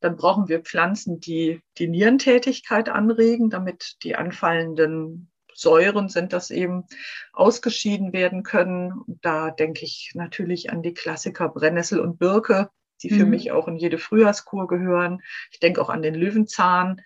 [0.00, 6.84] dann brauchen wir Pflanzen, die die Nierentätigkeit anregen, damit die anfallenden Säuren sind, das eben
[7.32, 8.92] ausgeschieden werden können.
[9.22, 12.70] Da denke ich natürlich an die Klassiker Brennnessel und Birke,
[13.02, 13.30] die für mhm.
[13.30, 15.20] mich auch in jede Frühjahrskur gehören.
[15.50, 17.02] Ich denke auch an den Löwenzahn,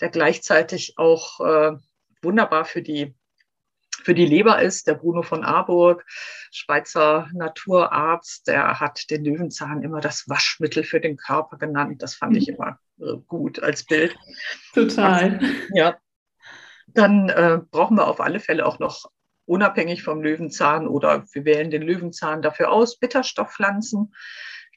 [0.00, 1.72] der gleichzeitig auch äh,
[2.22, 3.14] wunderbar für die
[4.04, 4.86] für die Leber ist.
[4.86, 6.04] Der Bruno von Arburg,
[6.52, 12.02] Schweizer Naturarzt, der hat den Löwenzahn immer das Waschmittel für den Körper genannt.
[12.02, 12.54] Das fand ich mhm.
[12.54, 14.16] immer äh, gut als Bild.
[14.74, 15.40] Total.
[15.72, 15.96] Ja.
[16.88, 19.10] Dann äh, brauchen wir auf alle Fälle auch noch
[19.46, 24.14] unabhängig vom Löwenzahn oder wir wählen den Löwenzahn dafür aus, Bitterstoffpflanzen.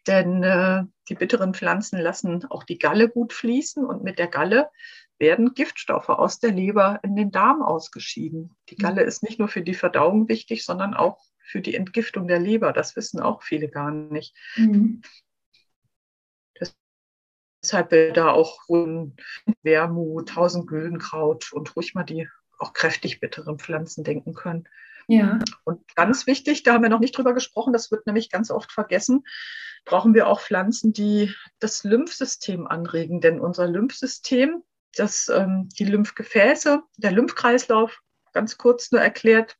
[0.07, 4.69] Denn äh, die bitteren Pflanzen lassen auch die Galle gut fließen und mit der Galle
[5.19, 8.55] werden Giftstoffe aus der Leber in den Darm ausgeschieden.
[8.69, 8.83] Die mhm.
[8.83, 12.73] Galle ist nicht nur für die Verdauung wichtig, sondern auch für die Entgiftung der Leber.
[12.73, 14.35] Das wissen auch viele gar nicht.
[14.55, 15.01] Mhm.
[17.63, 18.59] Deshalb will da auch
[19.63, 24.67] Wermut, Tausendgüldenkraut und ruhig mal die auch kräftig bitteren Pflanzen denken können.
[25.07, 25.39] Ja.
[25.63, 28.71] Und ganz wichtig, da haben wir noch nicht drüber gesprochen, das wird nämlich ganz oft
[28.71, 29.25] vergessen,
[29.85, 33.21] brauchen wir auch Pflanzen, die das Lymphsystem anregen.
[33.21, 34.63] Denn unser Lymphsystem
[34.99, 38.01] dass ähm, die Lymphgefäße, der Lymphkreislauf,
[38.33, 39.57] ganz kurz nur erklärt,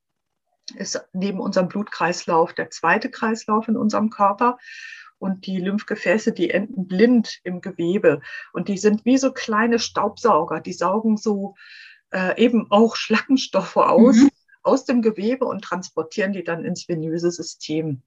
[0.75, 4.57] ist neben unserem Blutkreislauf der zweite Kreislauf in unserem Körper.
[5.19, 8.21] Und die Lymphgefäße, die enden blind im Gewebe.
[8.53, 10.59] Und die sind wie so kleine Staubsauger.
[10.59, 11.55] Die saugen so
[12.11, 14.29] äh, eben auch Schlackenstoffe aus, mhm.
[14.61, 18.03] aus dem Gewebe und transportieren die dann ins venöse System.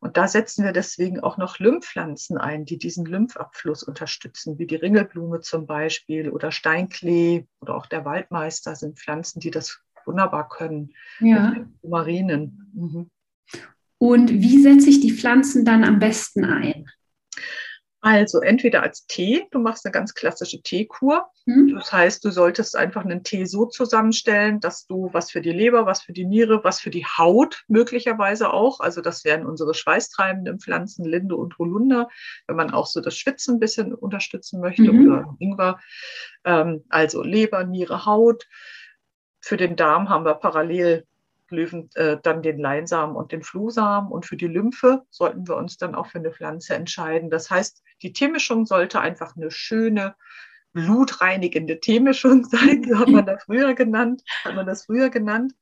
[0.00, 4.76] Und da setzen wir deswegen auch noch Lymphpflanzen ein, die diesen Lymphabfluss unterstützen, wie die
[4.76, 10.94] Ringelblume zum Beispiel oder Steinklee oder auch der Waldmeister sind Pflanzen, die das wunderbar können.
[11.20, 11.66] Ja.
[11.82, 12.70] Marinen.
[12.74, 13.10] Mhm.
[13.98, 16.88] Und wie setze ich die Pflanzen dann am besten ein?
[18.00, 21.30] Also entweder als Tee, du machst eine ganz klassische Teekur.
[21.46, 21.74] Mhm.
[21.74, 25.84] Das heißt, du solltest einfach einen Tee so zusammenstellen, dass du was für die Leber,
[25.84, 30.60] was für die Niere, was für die Haut möglicherweise auch, also das wären unsere schweißtreibenden
[30.60, 32.08] Pflanzen, Linde und Holunder,
[32.46, 35.06] wenn man auch so das Schwitzen ein bisschen unterstützen möchte mhm.
[35.06, 35.80] oder Ingwer.
[36.44, 38.46] Ähm, also Leber, Niere, Haut.
[39.40, 41.07] Für den Darm haben wir parallel
[41.50, 44.10] Löwen, äh, dann den Leinsamen und den Fluhsamen.
[44.10, 47.30] Und für die Lymphe sollten wir uns dann auch für eine Pflanze entscheiden.
[47.30, 50.16] Das heißt, die Teemischung sollte einfach eine schöne,
[50.72, 52.84] blutreinigende Teemischung sein.
[52.84, 54.22] So hat man das früher genannt.
[54.44, 55.54] Hat man das früher genannt.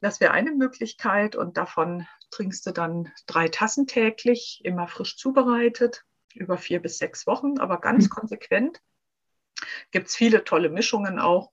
[0.00, 1.36] Das wäre eine Möglichkeit.
[1.36, 6.04] Und davon trinkst du dann drei Tassen täglich, immer frisch zubereitet,
[6.34, 8.10] über vier bis sechs Wochen, aber ganz mhm.
[8.10, 8.80] konsequent.
[9.90, 11.52] Gibt es viele tolle Mischungen auch.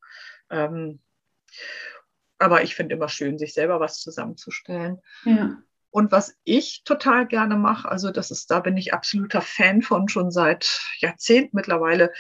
[0.50, 1.02] Ähm,
[2.40, 5.00] aber ich finde immer schön, sich selber was zusammenzustellen.
[5.26, 5.58] Ja.
[5.90, 10.10] Und was ich total gerne mache, also das ist, da bin ich absoluter Fan von
[10.10, 12.12] schon seit Jahrzehnten mittlerweile,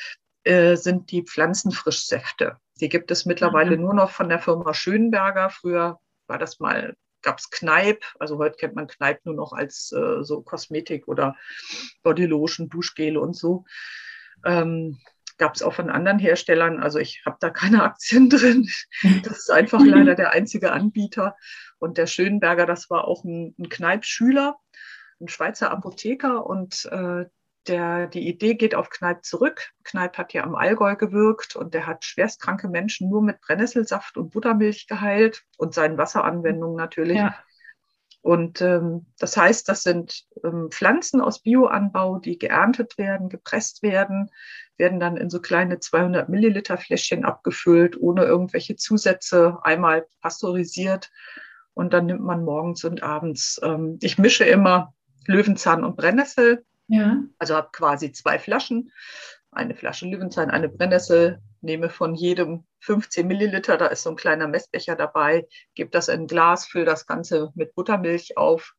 [0.43, 2.57] äh, sind die Pflanzenfrischsäfte.
[2.80, 3.84] Die gibt es mittlerweile mhm.
[3.84, 5.49] nur noch von der Firma Schönberger.
[5.49, 9.91] Früher war das mal, gab es Kneipp, also heute kennt man Kneipp nur noch als
[9.91, 11.36] äh, so Kosmetik oder
[12.03, 13.65] Bodylotion, Duschgel und so.
[14.45, 14.99] Ähm,
[15.38, 16.81] gab es auch von anderen Herstellern.
[16.81, 18.69] Also ich habe da keine Aktien drin.
[19.23, 21.35] Das ist einfach leider der einzige Anbieter.
[21.79, 24.57] Und der Schönberger, das war auch ein, ein Kneipp-Schüler,
[25.19, 26.45] ein Schweizer Apotheker.
[26.45, 27.25] Und äh,
[27.67, 29.69] der, die Idee geht auf Kneipp zurück.
[29.83, 34.31] Kneipp hat ja am Allgäu gewirkt und der hat schwerstkranke Menschen nur mit Brennnesselsaft und
[34.31, 37.17] Buttermilch geheilt und seinen Wasseranwendungen natürlich.
[37.17, 37.35] Ja.
[38.21, 44.31] Und ähm, das heißt, das sind ähm, Pflanzen aus Bioanbau, die geerntet werden, gepresst werden,
[44.78, 51.11] werden dann in so kleine 200 Milliliter Fläschchen abgefüllt, ohne irgendwelche Zusätze, einmal pasteurisiert.
[51.73, 53.59] Und dann nimmt man morgens und abends.
[53.63, 54.93] Ähm, ich mische immer
[55.25, 56.65] Löwenzahn und Brennnessel.
[56.88, 57.21] Ja.
[57.38, 58.91] Also habe quasi zwei Flaschen.
[59.51, 64.47] Eine Flasche Löwenzahn, eine Brennnessel, nehme von jedem 15 Milliliter, da ist so ein kleiner
[64.47, 68.73] Messbecher dabei, gebe das in ein Glas, fülle das Ganze mit Buttermilch auf.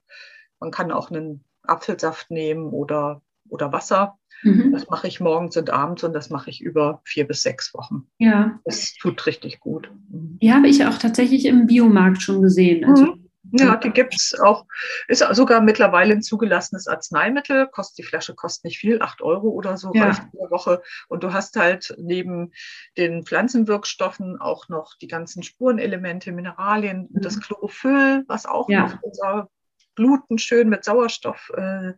[0.61, 4.19] Man kann auch einen Apfelsaft nehmen oder, oder Wasser.
[4.43, 4.73] Mhm.
[4.73, 8.07] Das mache ich morgens und abends und das mache ich über vier bis sechs Wochen.
[8.19, 8.61] Ja.
[8.65, 9.91] Das tut richtig gut.
[10.09, 12.85] Die habe ich auch tatsächlich im Biomarkt schon gesehen.
[12.85, 13.29] Also mhm.
[13.53, 14.67] Ja, die gibt es auch,
[15.07, 19.77] ist sogar mittlerweile ein zugelassenes Arzneimittel, kostet die Flasche kostet nicht viel, acht Euro oder
[19.77, 20.05] so, ja.
[20.05, 20.83] reicht pro Woche.
[21.09, 22.53] Und du hast halt neben
[22.97, 27.21] den Pflanzenwirkstoffen auch noch die ganzen Spurenelemente, Mineralien, mhm.
[27.23, 28.83] das Chlorophyll, was auch ja.
[28.83, 29.49] noch unser
[29.95, 31.93] Bluten schön mit Sauerstoff äh,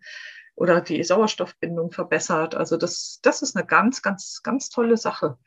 [0.61, 2.55] oder die Sauerstoffbindung verbessert.
[2.55, 5.39] Also das, das ist eine ganz, ganz, ganz tolle Sache.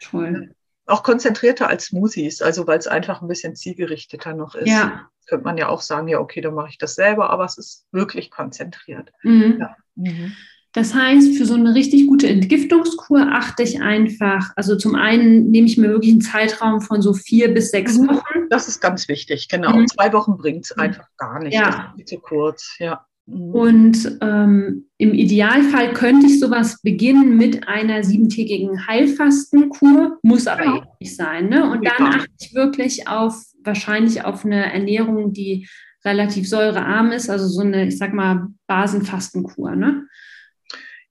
[0.00, 0.54] Toll.
[0.86, 4.68] Auch konzentrierter als Smoothies, also weil es einfach ein bisschen zielgerichteter noch ist.
[4.68, 5.10] Ja.
[5.26, 7.86] Könnte man ja auch sagen, ja, okay, dann mache ich das selber, aber es ist
[7.92, 9.12] wirklich konzentriert.
[9.22, 9.58] Mhm.
[9.60, 9.76] Ja.
[9.94, 10.32] Mhm.
[10.72, 15.66] Das heißt, für so eine richtig gute Entgiftungskur achte ich einfach, also zum einen nehme
[15.66, 18.08] ich mir wirklich einen Zeitraum von so vier bis sechs mhm.
[18.08, 18.48] Wochen.
[18.48, 19.76] Das ist ganz wichtig, genau.
[19.76, 19.86] Mhm.
[19.88, 20.84] Zwei Wochen bringt es mhm.
[20.84, 21.52] einfach gar nicht.
[21.52, 21.66] Ja.
[21.66, 23.06] Das ist viel zu kurz, ja.
[23.26, 23.50] Mhm.
[23.50, 30.86] Und ähm, im Idealfall könnte ich sowas beginnen mit einer siebentägigen Heilfastenkur, muss aber ja.
[31.00, 31.48] nicht sein.
[31.48, 31.70] Ne?
[31.70, 35.68] Und dann achte ich wirklich auf, wahrscheinlich auf eine Ernährung, die
[36.04, 39.76] relativ säurearm ist, also so eine, ich sag mal, Basenfastenkur.
[39.76, 40.06] Ne?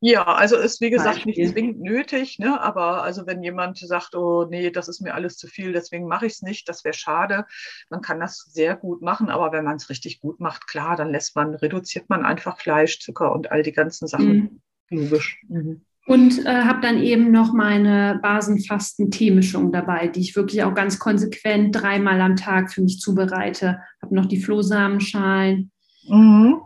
[0.03, 1.35] Ja, also ist wie gesagt Beispiel.
[1.35, 2.59] nicht zwingend nötig, ne?
[2.59, 6.25] aber also wenn jemand sagt, oh nee, das ist mir alles zu viel, deswegen mache
[6.25, 7.45] ich es nicht, das wäre schade.
[7.91, 11.11] Man kann das sehr gut machen, aber wenn man es richtig gut macht, klar, dann
[11.11, 14.33] lässt man, reduziert man einfach Fleisch, Zucker und all die ganzen Sachen.
[14.33, 14.61] Mhm.
[14.89, 15.39] Logisch.
[15.47, 15.85] Mhm.
[16.07, 21.75] Und äh, habe dann eben noch meine Basenfasten-Teemischung dabei, die ich wirklich auch ganz konsequent
[21.75, 23.79] dreimal am Tag für mich zubereite.
[24.01, 25.71] Habe noch die Flohsamenschalen.
[26.07, 26.59] Mhm.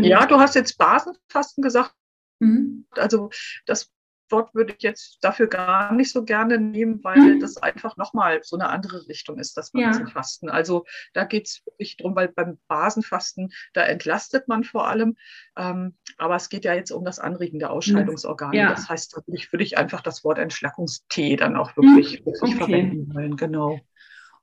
[0.00, 1.95] ja, du hast jetzt Basenfasten gesagt.
[2.38, 2.86] Mhm.
[2.90, 3.30] Also
[3.66, 3.92] das
[4.30, 7.40] Wort würde ich jetzt dafür gar nicht so gerne nehmen, weil mhm.
[7.40, 10.48] das einfach nochmal so eine andere Richtung ist, das Basenfasten.
[10.48, 10.54] Ja.
[10.54, 15.16] Also da geht es wirklich darum, weil beim Basenfasten, da entlastet man vor allem.
[15.56, 18.56] Ähm, aber es geht ja jetzt um das Anregen der Ausscheidungsorgane.
[18.56, 18.70] Ja.
[18.70, 22.26] Das heißt, da würde ich, würde ich einfach das Wort Entschlackungstee dann auch wirklich, mhm.
[22.26, 22.56] wirklich okay.
[22.56, 23.36] verwenden wollen.
[23.36, 23.80] Genau.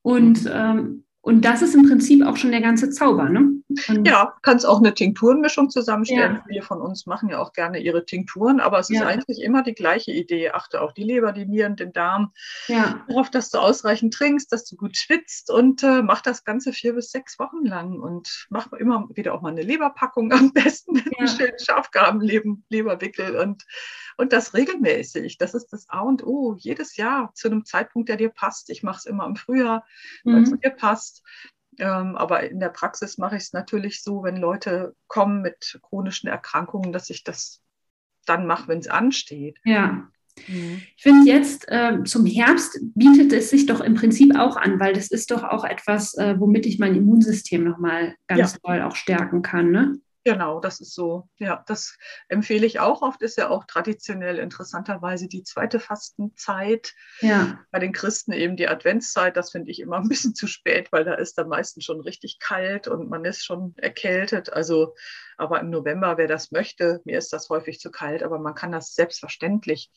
[0.01, 3.52] Und ähm, und das ist im Prinzip auch schon der ganze Zauber, ne?
[3.89, 6.35] Und ja, kannst auch eine Tinkturenmischung zusammenstellen.
[6.35, 6.43] Ja.
[6.47, 9.01] Viele von uns machen ja auch gerne ihre Tinkturen, aber es ja.
[9.01, 10.51] ist eigentlich immer die gleiche Idee.
[10.51, 12.31] Achte auf die Leber, die Nieren, den Darm,
[12.67, 13.03] ja.
[13.07, 16.93] darauf, dass du ausreichend trinkst, dass du gut schwitzt und äh, mach das Ganze vier
[16.93, 21.05] bis sechs Wochen lang und mach immer wieder auch mal eine Leberpackung am besten mit
[21.05, 21.17] ja.
[21.19, 23.65] einem schönen Schafgarben-Leberwickel und,
[24.17, 25.37] und das regelmäßig.
[25.37, 26.55] Das ist das A und O.
[26.57, 28.69] Jedes Jahr zu einem Zeitpunkt, der dir passt.
[28.69, 29.85] Ich mache es immer im Frühjahr,
[30.23, 30.59] weil es mhm.
[30.61, 31.23] mir passt passt.
[31.79, 36.29] Ähm, aber in der Praxis mache ich es natürlich so, wenn Leute kommen mit chronischen
[36.29, 37.61] Erkrankungen, dass ich das
[38.25, 39.59] dann mache, wenn es ansteht.
[39.65, 40.07] Ja.
[40.47, 40.81] Mhm.
[40.95, 44.93] Ich finde jetzt äh, zum Herbst bietet es sich doch im Prinzip auch an, weil
[44.93, 48.59] das ist doch auch etwas, äh, womit ich mein Immunsystem nochmal ganz ja.
[48.63, 49.71] toll auch stärken kann.
[49.71, 49.99] Ne?
[50.25, 51.27] Genau, das ist so.
[51.37, 51.97] Ja, das
[52.29, 53.01] empfehle ich auch.
[53.01, 56.93] Oft ist ja auch traditionell interessanterweise die zweite Fastenzeit.
[57.19, 57.59] Ja.
[57.71, 59.35] Bei den Christen eben die Adventszeit.
[59.35, 62.39] Das finde ich immer ein bisschen zu spät, weil da ist dann meistens schon richtig
[62.39, 64.53] kalt und man ist schon erkältet.
[64.53, 64.95] Also,
[65.37, 68.71] aber im November, wer das möchte, mir ist das häufig zu kalt, aber man kann
[68.71, 69.91] das selbstverständlich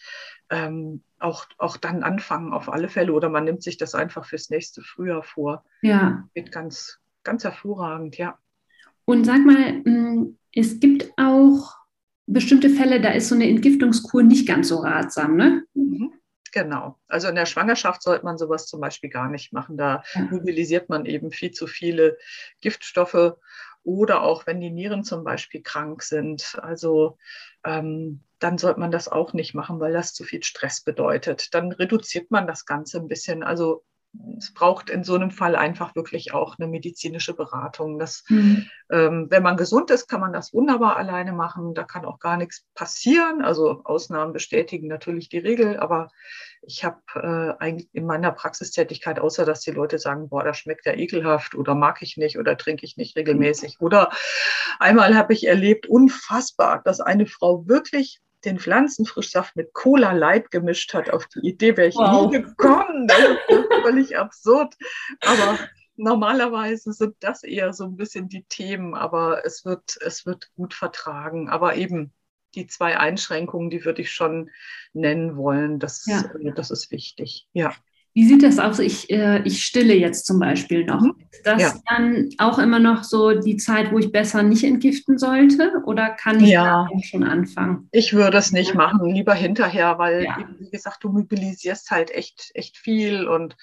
[0.50, 4.50] ähm, auch, auch dann anfangen auf alle Fälle oder man nimmt sich das einfach fürs
[4.50, 5.64] nächste Frühjahr vor.
[5.82, 6.28] Ja.
[6.34, 8.38] Geht ganz, ganz hervorragend, ja.
[9.06, 11.74] Und sag mal, mm, es gibt auch
[12.26, 15.64] bestimmte Fälle, da ist so eine Entgiftungskur nicht ganz so ratsam, ne?
[15.74, 16.12] Mhm.
[16.52, 16.98] Genau.
[17.06, 19.76] Also in der Schwangerschaft sollte man sowas zum Beispiel gar nicht machen.
[19.76, 20.22] Da ja.
[20.22, 22.18] mobilisiert man eben viel zu viele
[22.60, 23.34] Giftstoffe
[23.82, 26.58] oder auch wenn die Nieren zum Beispiel krank sind.
[26.62, 27.18] Also
[27.64, 31.54] ähm, dann sollte man das auch nicht machen, weil das zu viel Stress bedeutet.
[31.54, 33.42] Dann reduziert man das Ganze ein bisschen.
[33.42, 33.84] Also
[34.38, 37.98] es braucht in so einem Fall einfach wirklich auch eine medizinische Beratung.
[37.98, 38.66] Das, mhm.
[38.90, 41.74] ähm, wenn man gesund ist, kann man das wunderbar alleine machen.
[41.74, 43.42] Da kann auch gar nichts passieren.
[43.42, 46.10] Also Ausnahmen bestätigen natürlich die Regel, aber
[46.62, 50.86] ich habe äh, eigentlich in meiner Praxistätigkeit, außer dass die Leute sagen, boah, das schmeckt
[50.86, 53.76] ja ekelhaft oder mag ich nicht oder trinke ich nicht regelmäßig.
[53.80, 54.10] Oder
[54.78, 60.94] einmal habe ich erlebt, unfassbar, dass eine Frau wirklich den Pflanzenfrischsaft mit Cola Light gemischt
[60.94, 61.10] hat.
[61.10, 62.30] Auf die Idee wäre ich wow.
[62.30, 63.06] nie gekommen.
[63.06, 64.74] Das ist völlig absurd.
[65.20, 65.58] Aber
[65.96, 70.72] normalerweise sind das eher so ein bisschen die Themen, aber es wird, es wird gut
[70.72, 71.48] vertragen.
[71.48, 72.12] Aber eben
[72.54, 74.50] die zwei Einschränkungen, die würde ich schon
[74.92, 75.78] nennen wollen.
[75.78, 76.24] Das, ja.
[76.54, 77.48] das ist wichtig.
[77.52, 77.74] Ja.
[78.16, 78.78] Wie sieht das aus?
[78.78, 81.02] Ich, äh, ich stille jetzt zum Beispiel noch.
[81.02, 81.16] Mhm.
[81.30, 81.74] Ist das ja.
[81.86, 85.82] dann auch immer noch so die Zeit, wo ich besser nicht entgiften sollte?
[85.84, 86.88] Oder kann ich ja.
[87.02, 87.90] schon anfangen?
[87.92, 88.76] Ich würde es nicht ja.
[88.76, 90.38] machen, lieber hinterher, weil, ja.
[90.40, 93.54] eben, wie gesagt, du mobilisierst halt echt, echt viel und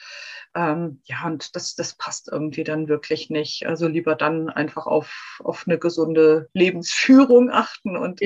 [0.54, 3.66] ähm, ja, und das, das passt irgendwie dann wirklich nicht.
[3.66, 8.22] Also lieber dann einfach auf, auf eine gesunde Lebensführung achten und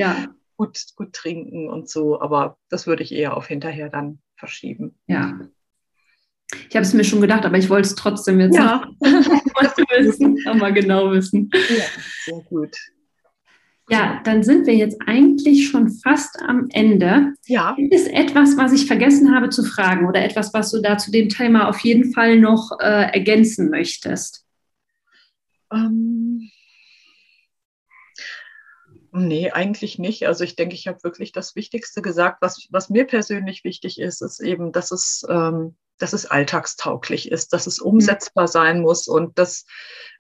[0.58, 2.20] gut, gut trinken und so.
[2.20, 5.00] Aber das würde ich eher auf hinterher dann verschieben.
[5.08, 5.40] Ja.
[6.70, 8.84] Ich habe es mir schon gedacht, aber ich wollte es trotzdem jetzt ja.
[9.02, 11.50] wissen, mal genau wissen.
[11.54, 11.84] Ja,
[12.26, 12.76] sehr gut.
[13.89, 17.34] Ja, dann sind wir jetzt eigentlich schon fast am Ende.
[17.45, 17.74] Ja.
[17.76, 21.10] Gibt es etwas, was ich vergessen habe zu fragen oder etwas, was du da zu
[21.10, 24.45] dem Thema auf jeden Fall noch äh, ergänzen möchtest?
[25.72, 26.16] Ähm,
[29.18, 30.28] nee, eigentlich nicht.
[30.28, 32.38] Also ich denke, ich habe wirklich das Wichtigste gesagt.
[32.41, 37.53] Was, was mir persönlich wichtig ist, ist eben, dass es ähm, dass es alltagstauglich ist,
[37.53, 39.65] dass es umsetzbar sein muss und dass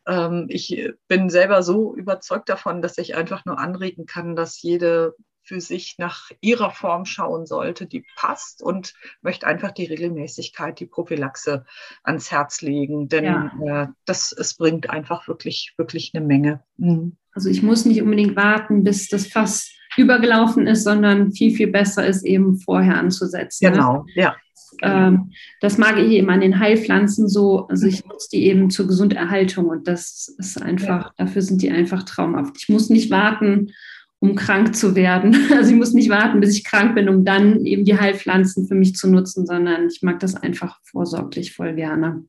[0.07, 5.15] ähm, ich bin selber so überzeugt davon, dass ich einfach nur anregen kann, dass jede
[5.47, 10.85] für sich nach ihrer Form schauen sollte, die passt und möchte einfach die Regelmäßigkeit, die
[10.85, 11.65] Prophylaxe
[12.03, 13.51] ans Herz legen, denn ja.
[13.65, 16.63] äh, das, es bringt einfach wirklich, wirklich eine Menge.
[16.77, 17.15] Mhm.
[17.31, 22.05] Also ich muss nicht unbedingt warten, bis das Fass übergelaufen ist, sondern viel, viel besser
[22.05, 23.65] ist eben vorher anzusetzen.
[23.65, 23.71] Ne?
[23.71, 24.11] Genau, ne?
[24.15, 24.35] ja.
[24.81, 25.31] Ähm,
[25.61, 27.67] das mag ich eben an den Heilpflanzen so.
[27.67, 31.13] Also ich nutze die eben zur Gesunderhaltung und das ist einfach, ja.
[31.25, 32.57] dafür sind die einfach traumhaft.
[32.59, 33.71] Ich muss nicht warten,
[34.19, 35.35] um krank zu werden.
[35.57, 38.75] Also ich muss nicht warten, bis ich krank bin, um dann eben die Heilpflanzen für
[38.75, 42.23] mich zu nutzen, sondern ich mag das einfach vorsorglich voll gerne.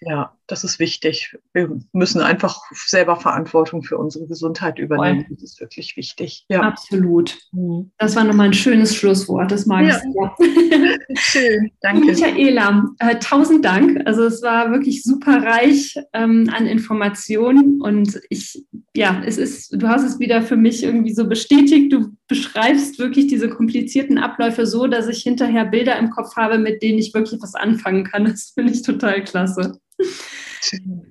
[0.00, 1.36] Ja, das ist wichtig.
[1.52, 5.24] Wir müssen einfach selber Verantwortung für unsere Gesundheit übernehmen.
[5.26, 5.36] Voll.
[5.36, 6.44] Das ist wirklich wichtig.
[6.48, 6.62] Ja.
[6.62, 7.38] Absolut.
[7.52, 7.92] Mhm.
[7.98, 9.50] Das war nochmal ein schönes Schlusswort.
[9.52, 9.96] Das mag ja.
[9.96, 10.98] ich sehr.
[11.16, 12.06] Schön, danke.
[12.06, 14.00] Michaela, äh, tausend Dank.
[14.06, 18.64] Also es war wirklich super reich ähm, an Informationen und ich,
[18.94, 21.92] ja, es ist, du hast es wieder für mich irgendwie so bestätigt.
[21.92, 26.82] Du beschreibst wirklich diese komplizierten Abläufe so, dass ich hinterher Bilder im Kopf habe, mit
[26.82, 28.26] denen ich wirklich was anfangen kann.
[28.26, 29.78] Das finde ich total klasse.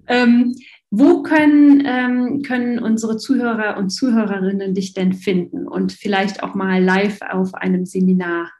[0.07, 0.55] Ähm,
[0.91, 6.84] wo können, ähm, können unsere Zuhörer und Zuhörerinnen dich denn finden und vielleicht auch mal
[6.84, 8.51] live auf einem Seminar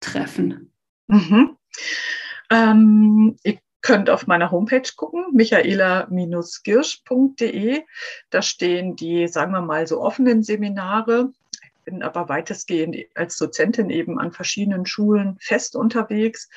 [0.00, 0.72] treffen?
[1.08, 1.56] Mhm.
[2.50, 7.82] Ähm, ihr könnt auf meiner Homepage gucken, michaela-girsch.de.
[8.30, 11.30] Da stehen die, sagen wir mal, so offenen Seminare.
[11.62, 16.48] Ich bin aber weitestgehend als Dozentin eben an verschiedenen Schulen fest unterwegs.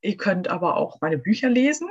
[0.00, 1.88] Ihr könnt aber auch meine Bücher lesen.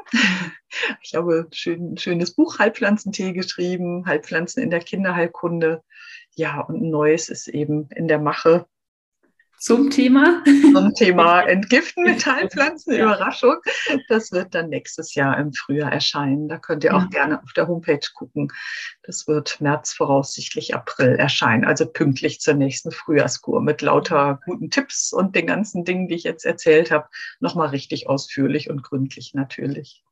[1.02, 5.84] Ich habe ein schön, schönes Buch Heilpflanzentee geschrieben, Heilpflanzen in der Kinderheilkunde.
[6.36, 8.68] Ja, und ein neues ist eben in der Mache
[9.62, 10.44] zum Thema?
[10.74, 13.04] Zum Thema Entgiften mit Heilpflanzen, ja.
[13.04, 13.58] Überraschung.
[14.10, 16.48] Das wird dann nächstes Jahr im Frühjahr erscheinen.
[16.50, 17.08] Da könnt ihr auch ja.
[17.10, 18.52] gerne auf der Homepage gucken.
[19.04, 25.14] Das wird März voraussichtlich April erscheinen, also pünktlich zur nächsten Frühjahrskur mit lauter guten Tipps
[25.14, 27.08] und den ganzen Dingen, die ich jetzt erzählt habe,
[27.40, 30.04] nochmal richtig ausführlich und gründlich natürlich.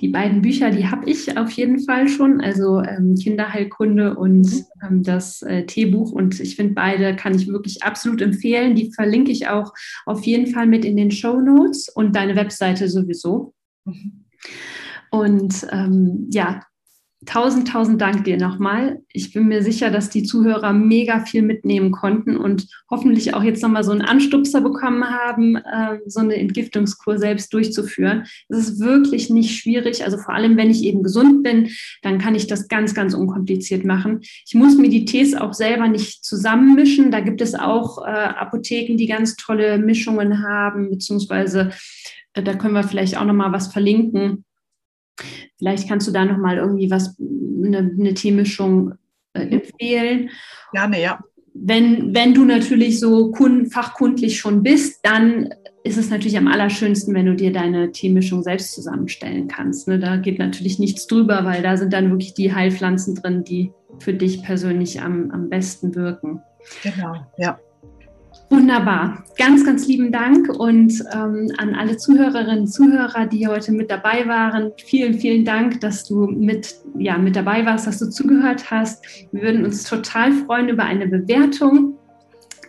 [0.00, 4.64] Die beiden Bücher, die habe ich auf jeden Fall schon, also ähm, Kinderheilkunde und mhm.
[4.86, 6.12] ähm, das äh, Teebuch.
[6.12, 8.74] Und ich finde, beide kann ich wirklich absolut empfehlen.
[8.74, 9.72] Die verlinke ich auch
[10.06, 13.54] auf jeden Fall mit in den Show Notes und deine Webseite sowieso.
[13.84, 14.24] Mhm.
[15.10, 16.62] Und ähm, ja,
[17.24, 19.00] Tausend, tausend Dank dir nochmal.
[19.12, 23.62] Ich bin mir sicher, dass die Zuhörer mega viel mitnehmen konnten und hoffentlich auch jetzt
[23.62, 28.24] nochmal so einen Anstupser bekommen haben, äh, so eine Entgiftungskur selbst durchzuführen.
[28.48, 30.02] Es ist wirklich nicht schwierig.
[30.02, 31.70] Also vor allem, wenn ich eben gesund bin,
[32.02, 34.20] dann kann ich das ganz, ganz unkompliziert machen.
[34.44, 37.12] Ich muss mir die Tees auch selber nicht zusammenmischen.
[37.12, 41.70] Da gibt es auch äh, Apotheken, die ganz tolle Mischungen haben, beziehungsweise
[42.32, 44.44] äh, da können wir vielleicht auch nochmal was verlinken
[45.62, 48.94] Vielleicht kannst du da noch mal irgendwie was eine, eine Teemischung
[49.32, 50.30] äh, empfehlen.
[50.72, 51.20] Gerne, ja.
[51.54, 55.54] Wenn, wenn du natürlich so kund, fachkundlich schon bist, dann
[55.84, 59.86] ist es natürlich am allerschönsten, wenn du dir deine Teemischung selbst zusammenstellen kannst.
[59.86, 60.00] Ne?
[60.00, 64.14] Da geht natürlich nichts drüber, weil da sind dann wirklich die Heilpflanzen drin, die für
[64.14, 66.42] dich persönlich am, am besten wirken.
[66.82, 67.60] Genau, ja.
[68.52, 69.24] Wunderbar.
[69.38, 74.28] Ganz, ganz lieben Dank und ähm, an alle Zuhörerinnen und Zuhörer, die heute mit dabei
[74.28, 74.72] waren.
[74.84, 79.06] Vielen, vielen Dank, dass du mit, ja, mit dabei warst, dass du zugehört hast.
[79.32, 81.96] Wir würden uns total freuen über eine Bewertung.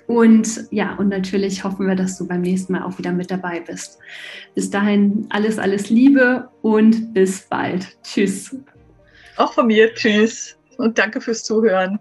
[0.08, 3.60] Und ja, und natürlich hoffen wir, dass du beim nächsten Mal auch wieder mit dabei
[3.60, 4.00] bist.
[4.56, 7.98] Bis dahin alles, alles Liebe und bis bald.
[8.04, 8.56] Tschüss.
[9.36, 9.94] Auch von mir.
[9.94, 10.56] Tschüss.
[10.78, 12.00] Und danke fürs Zuhören.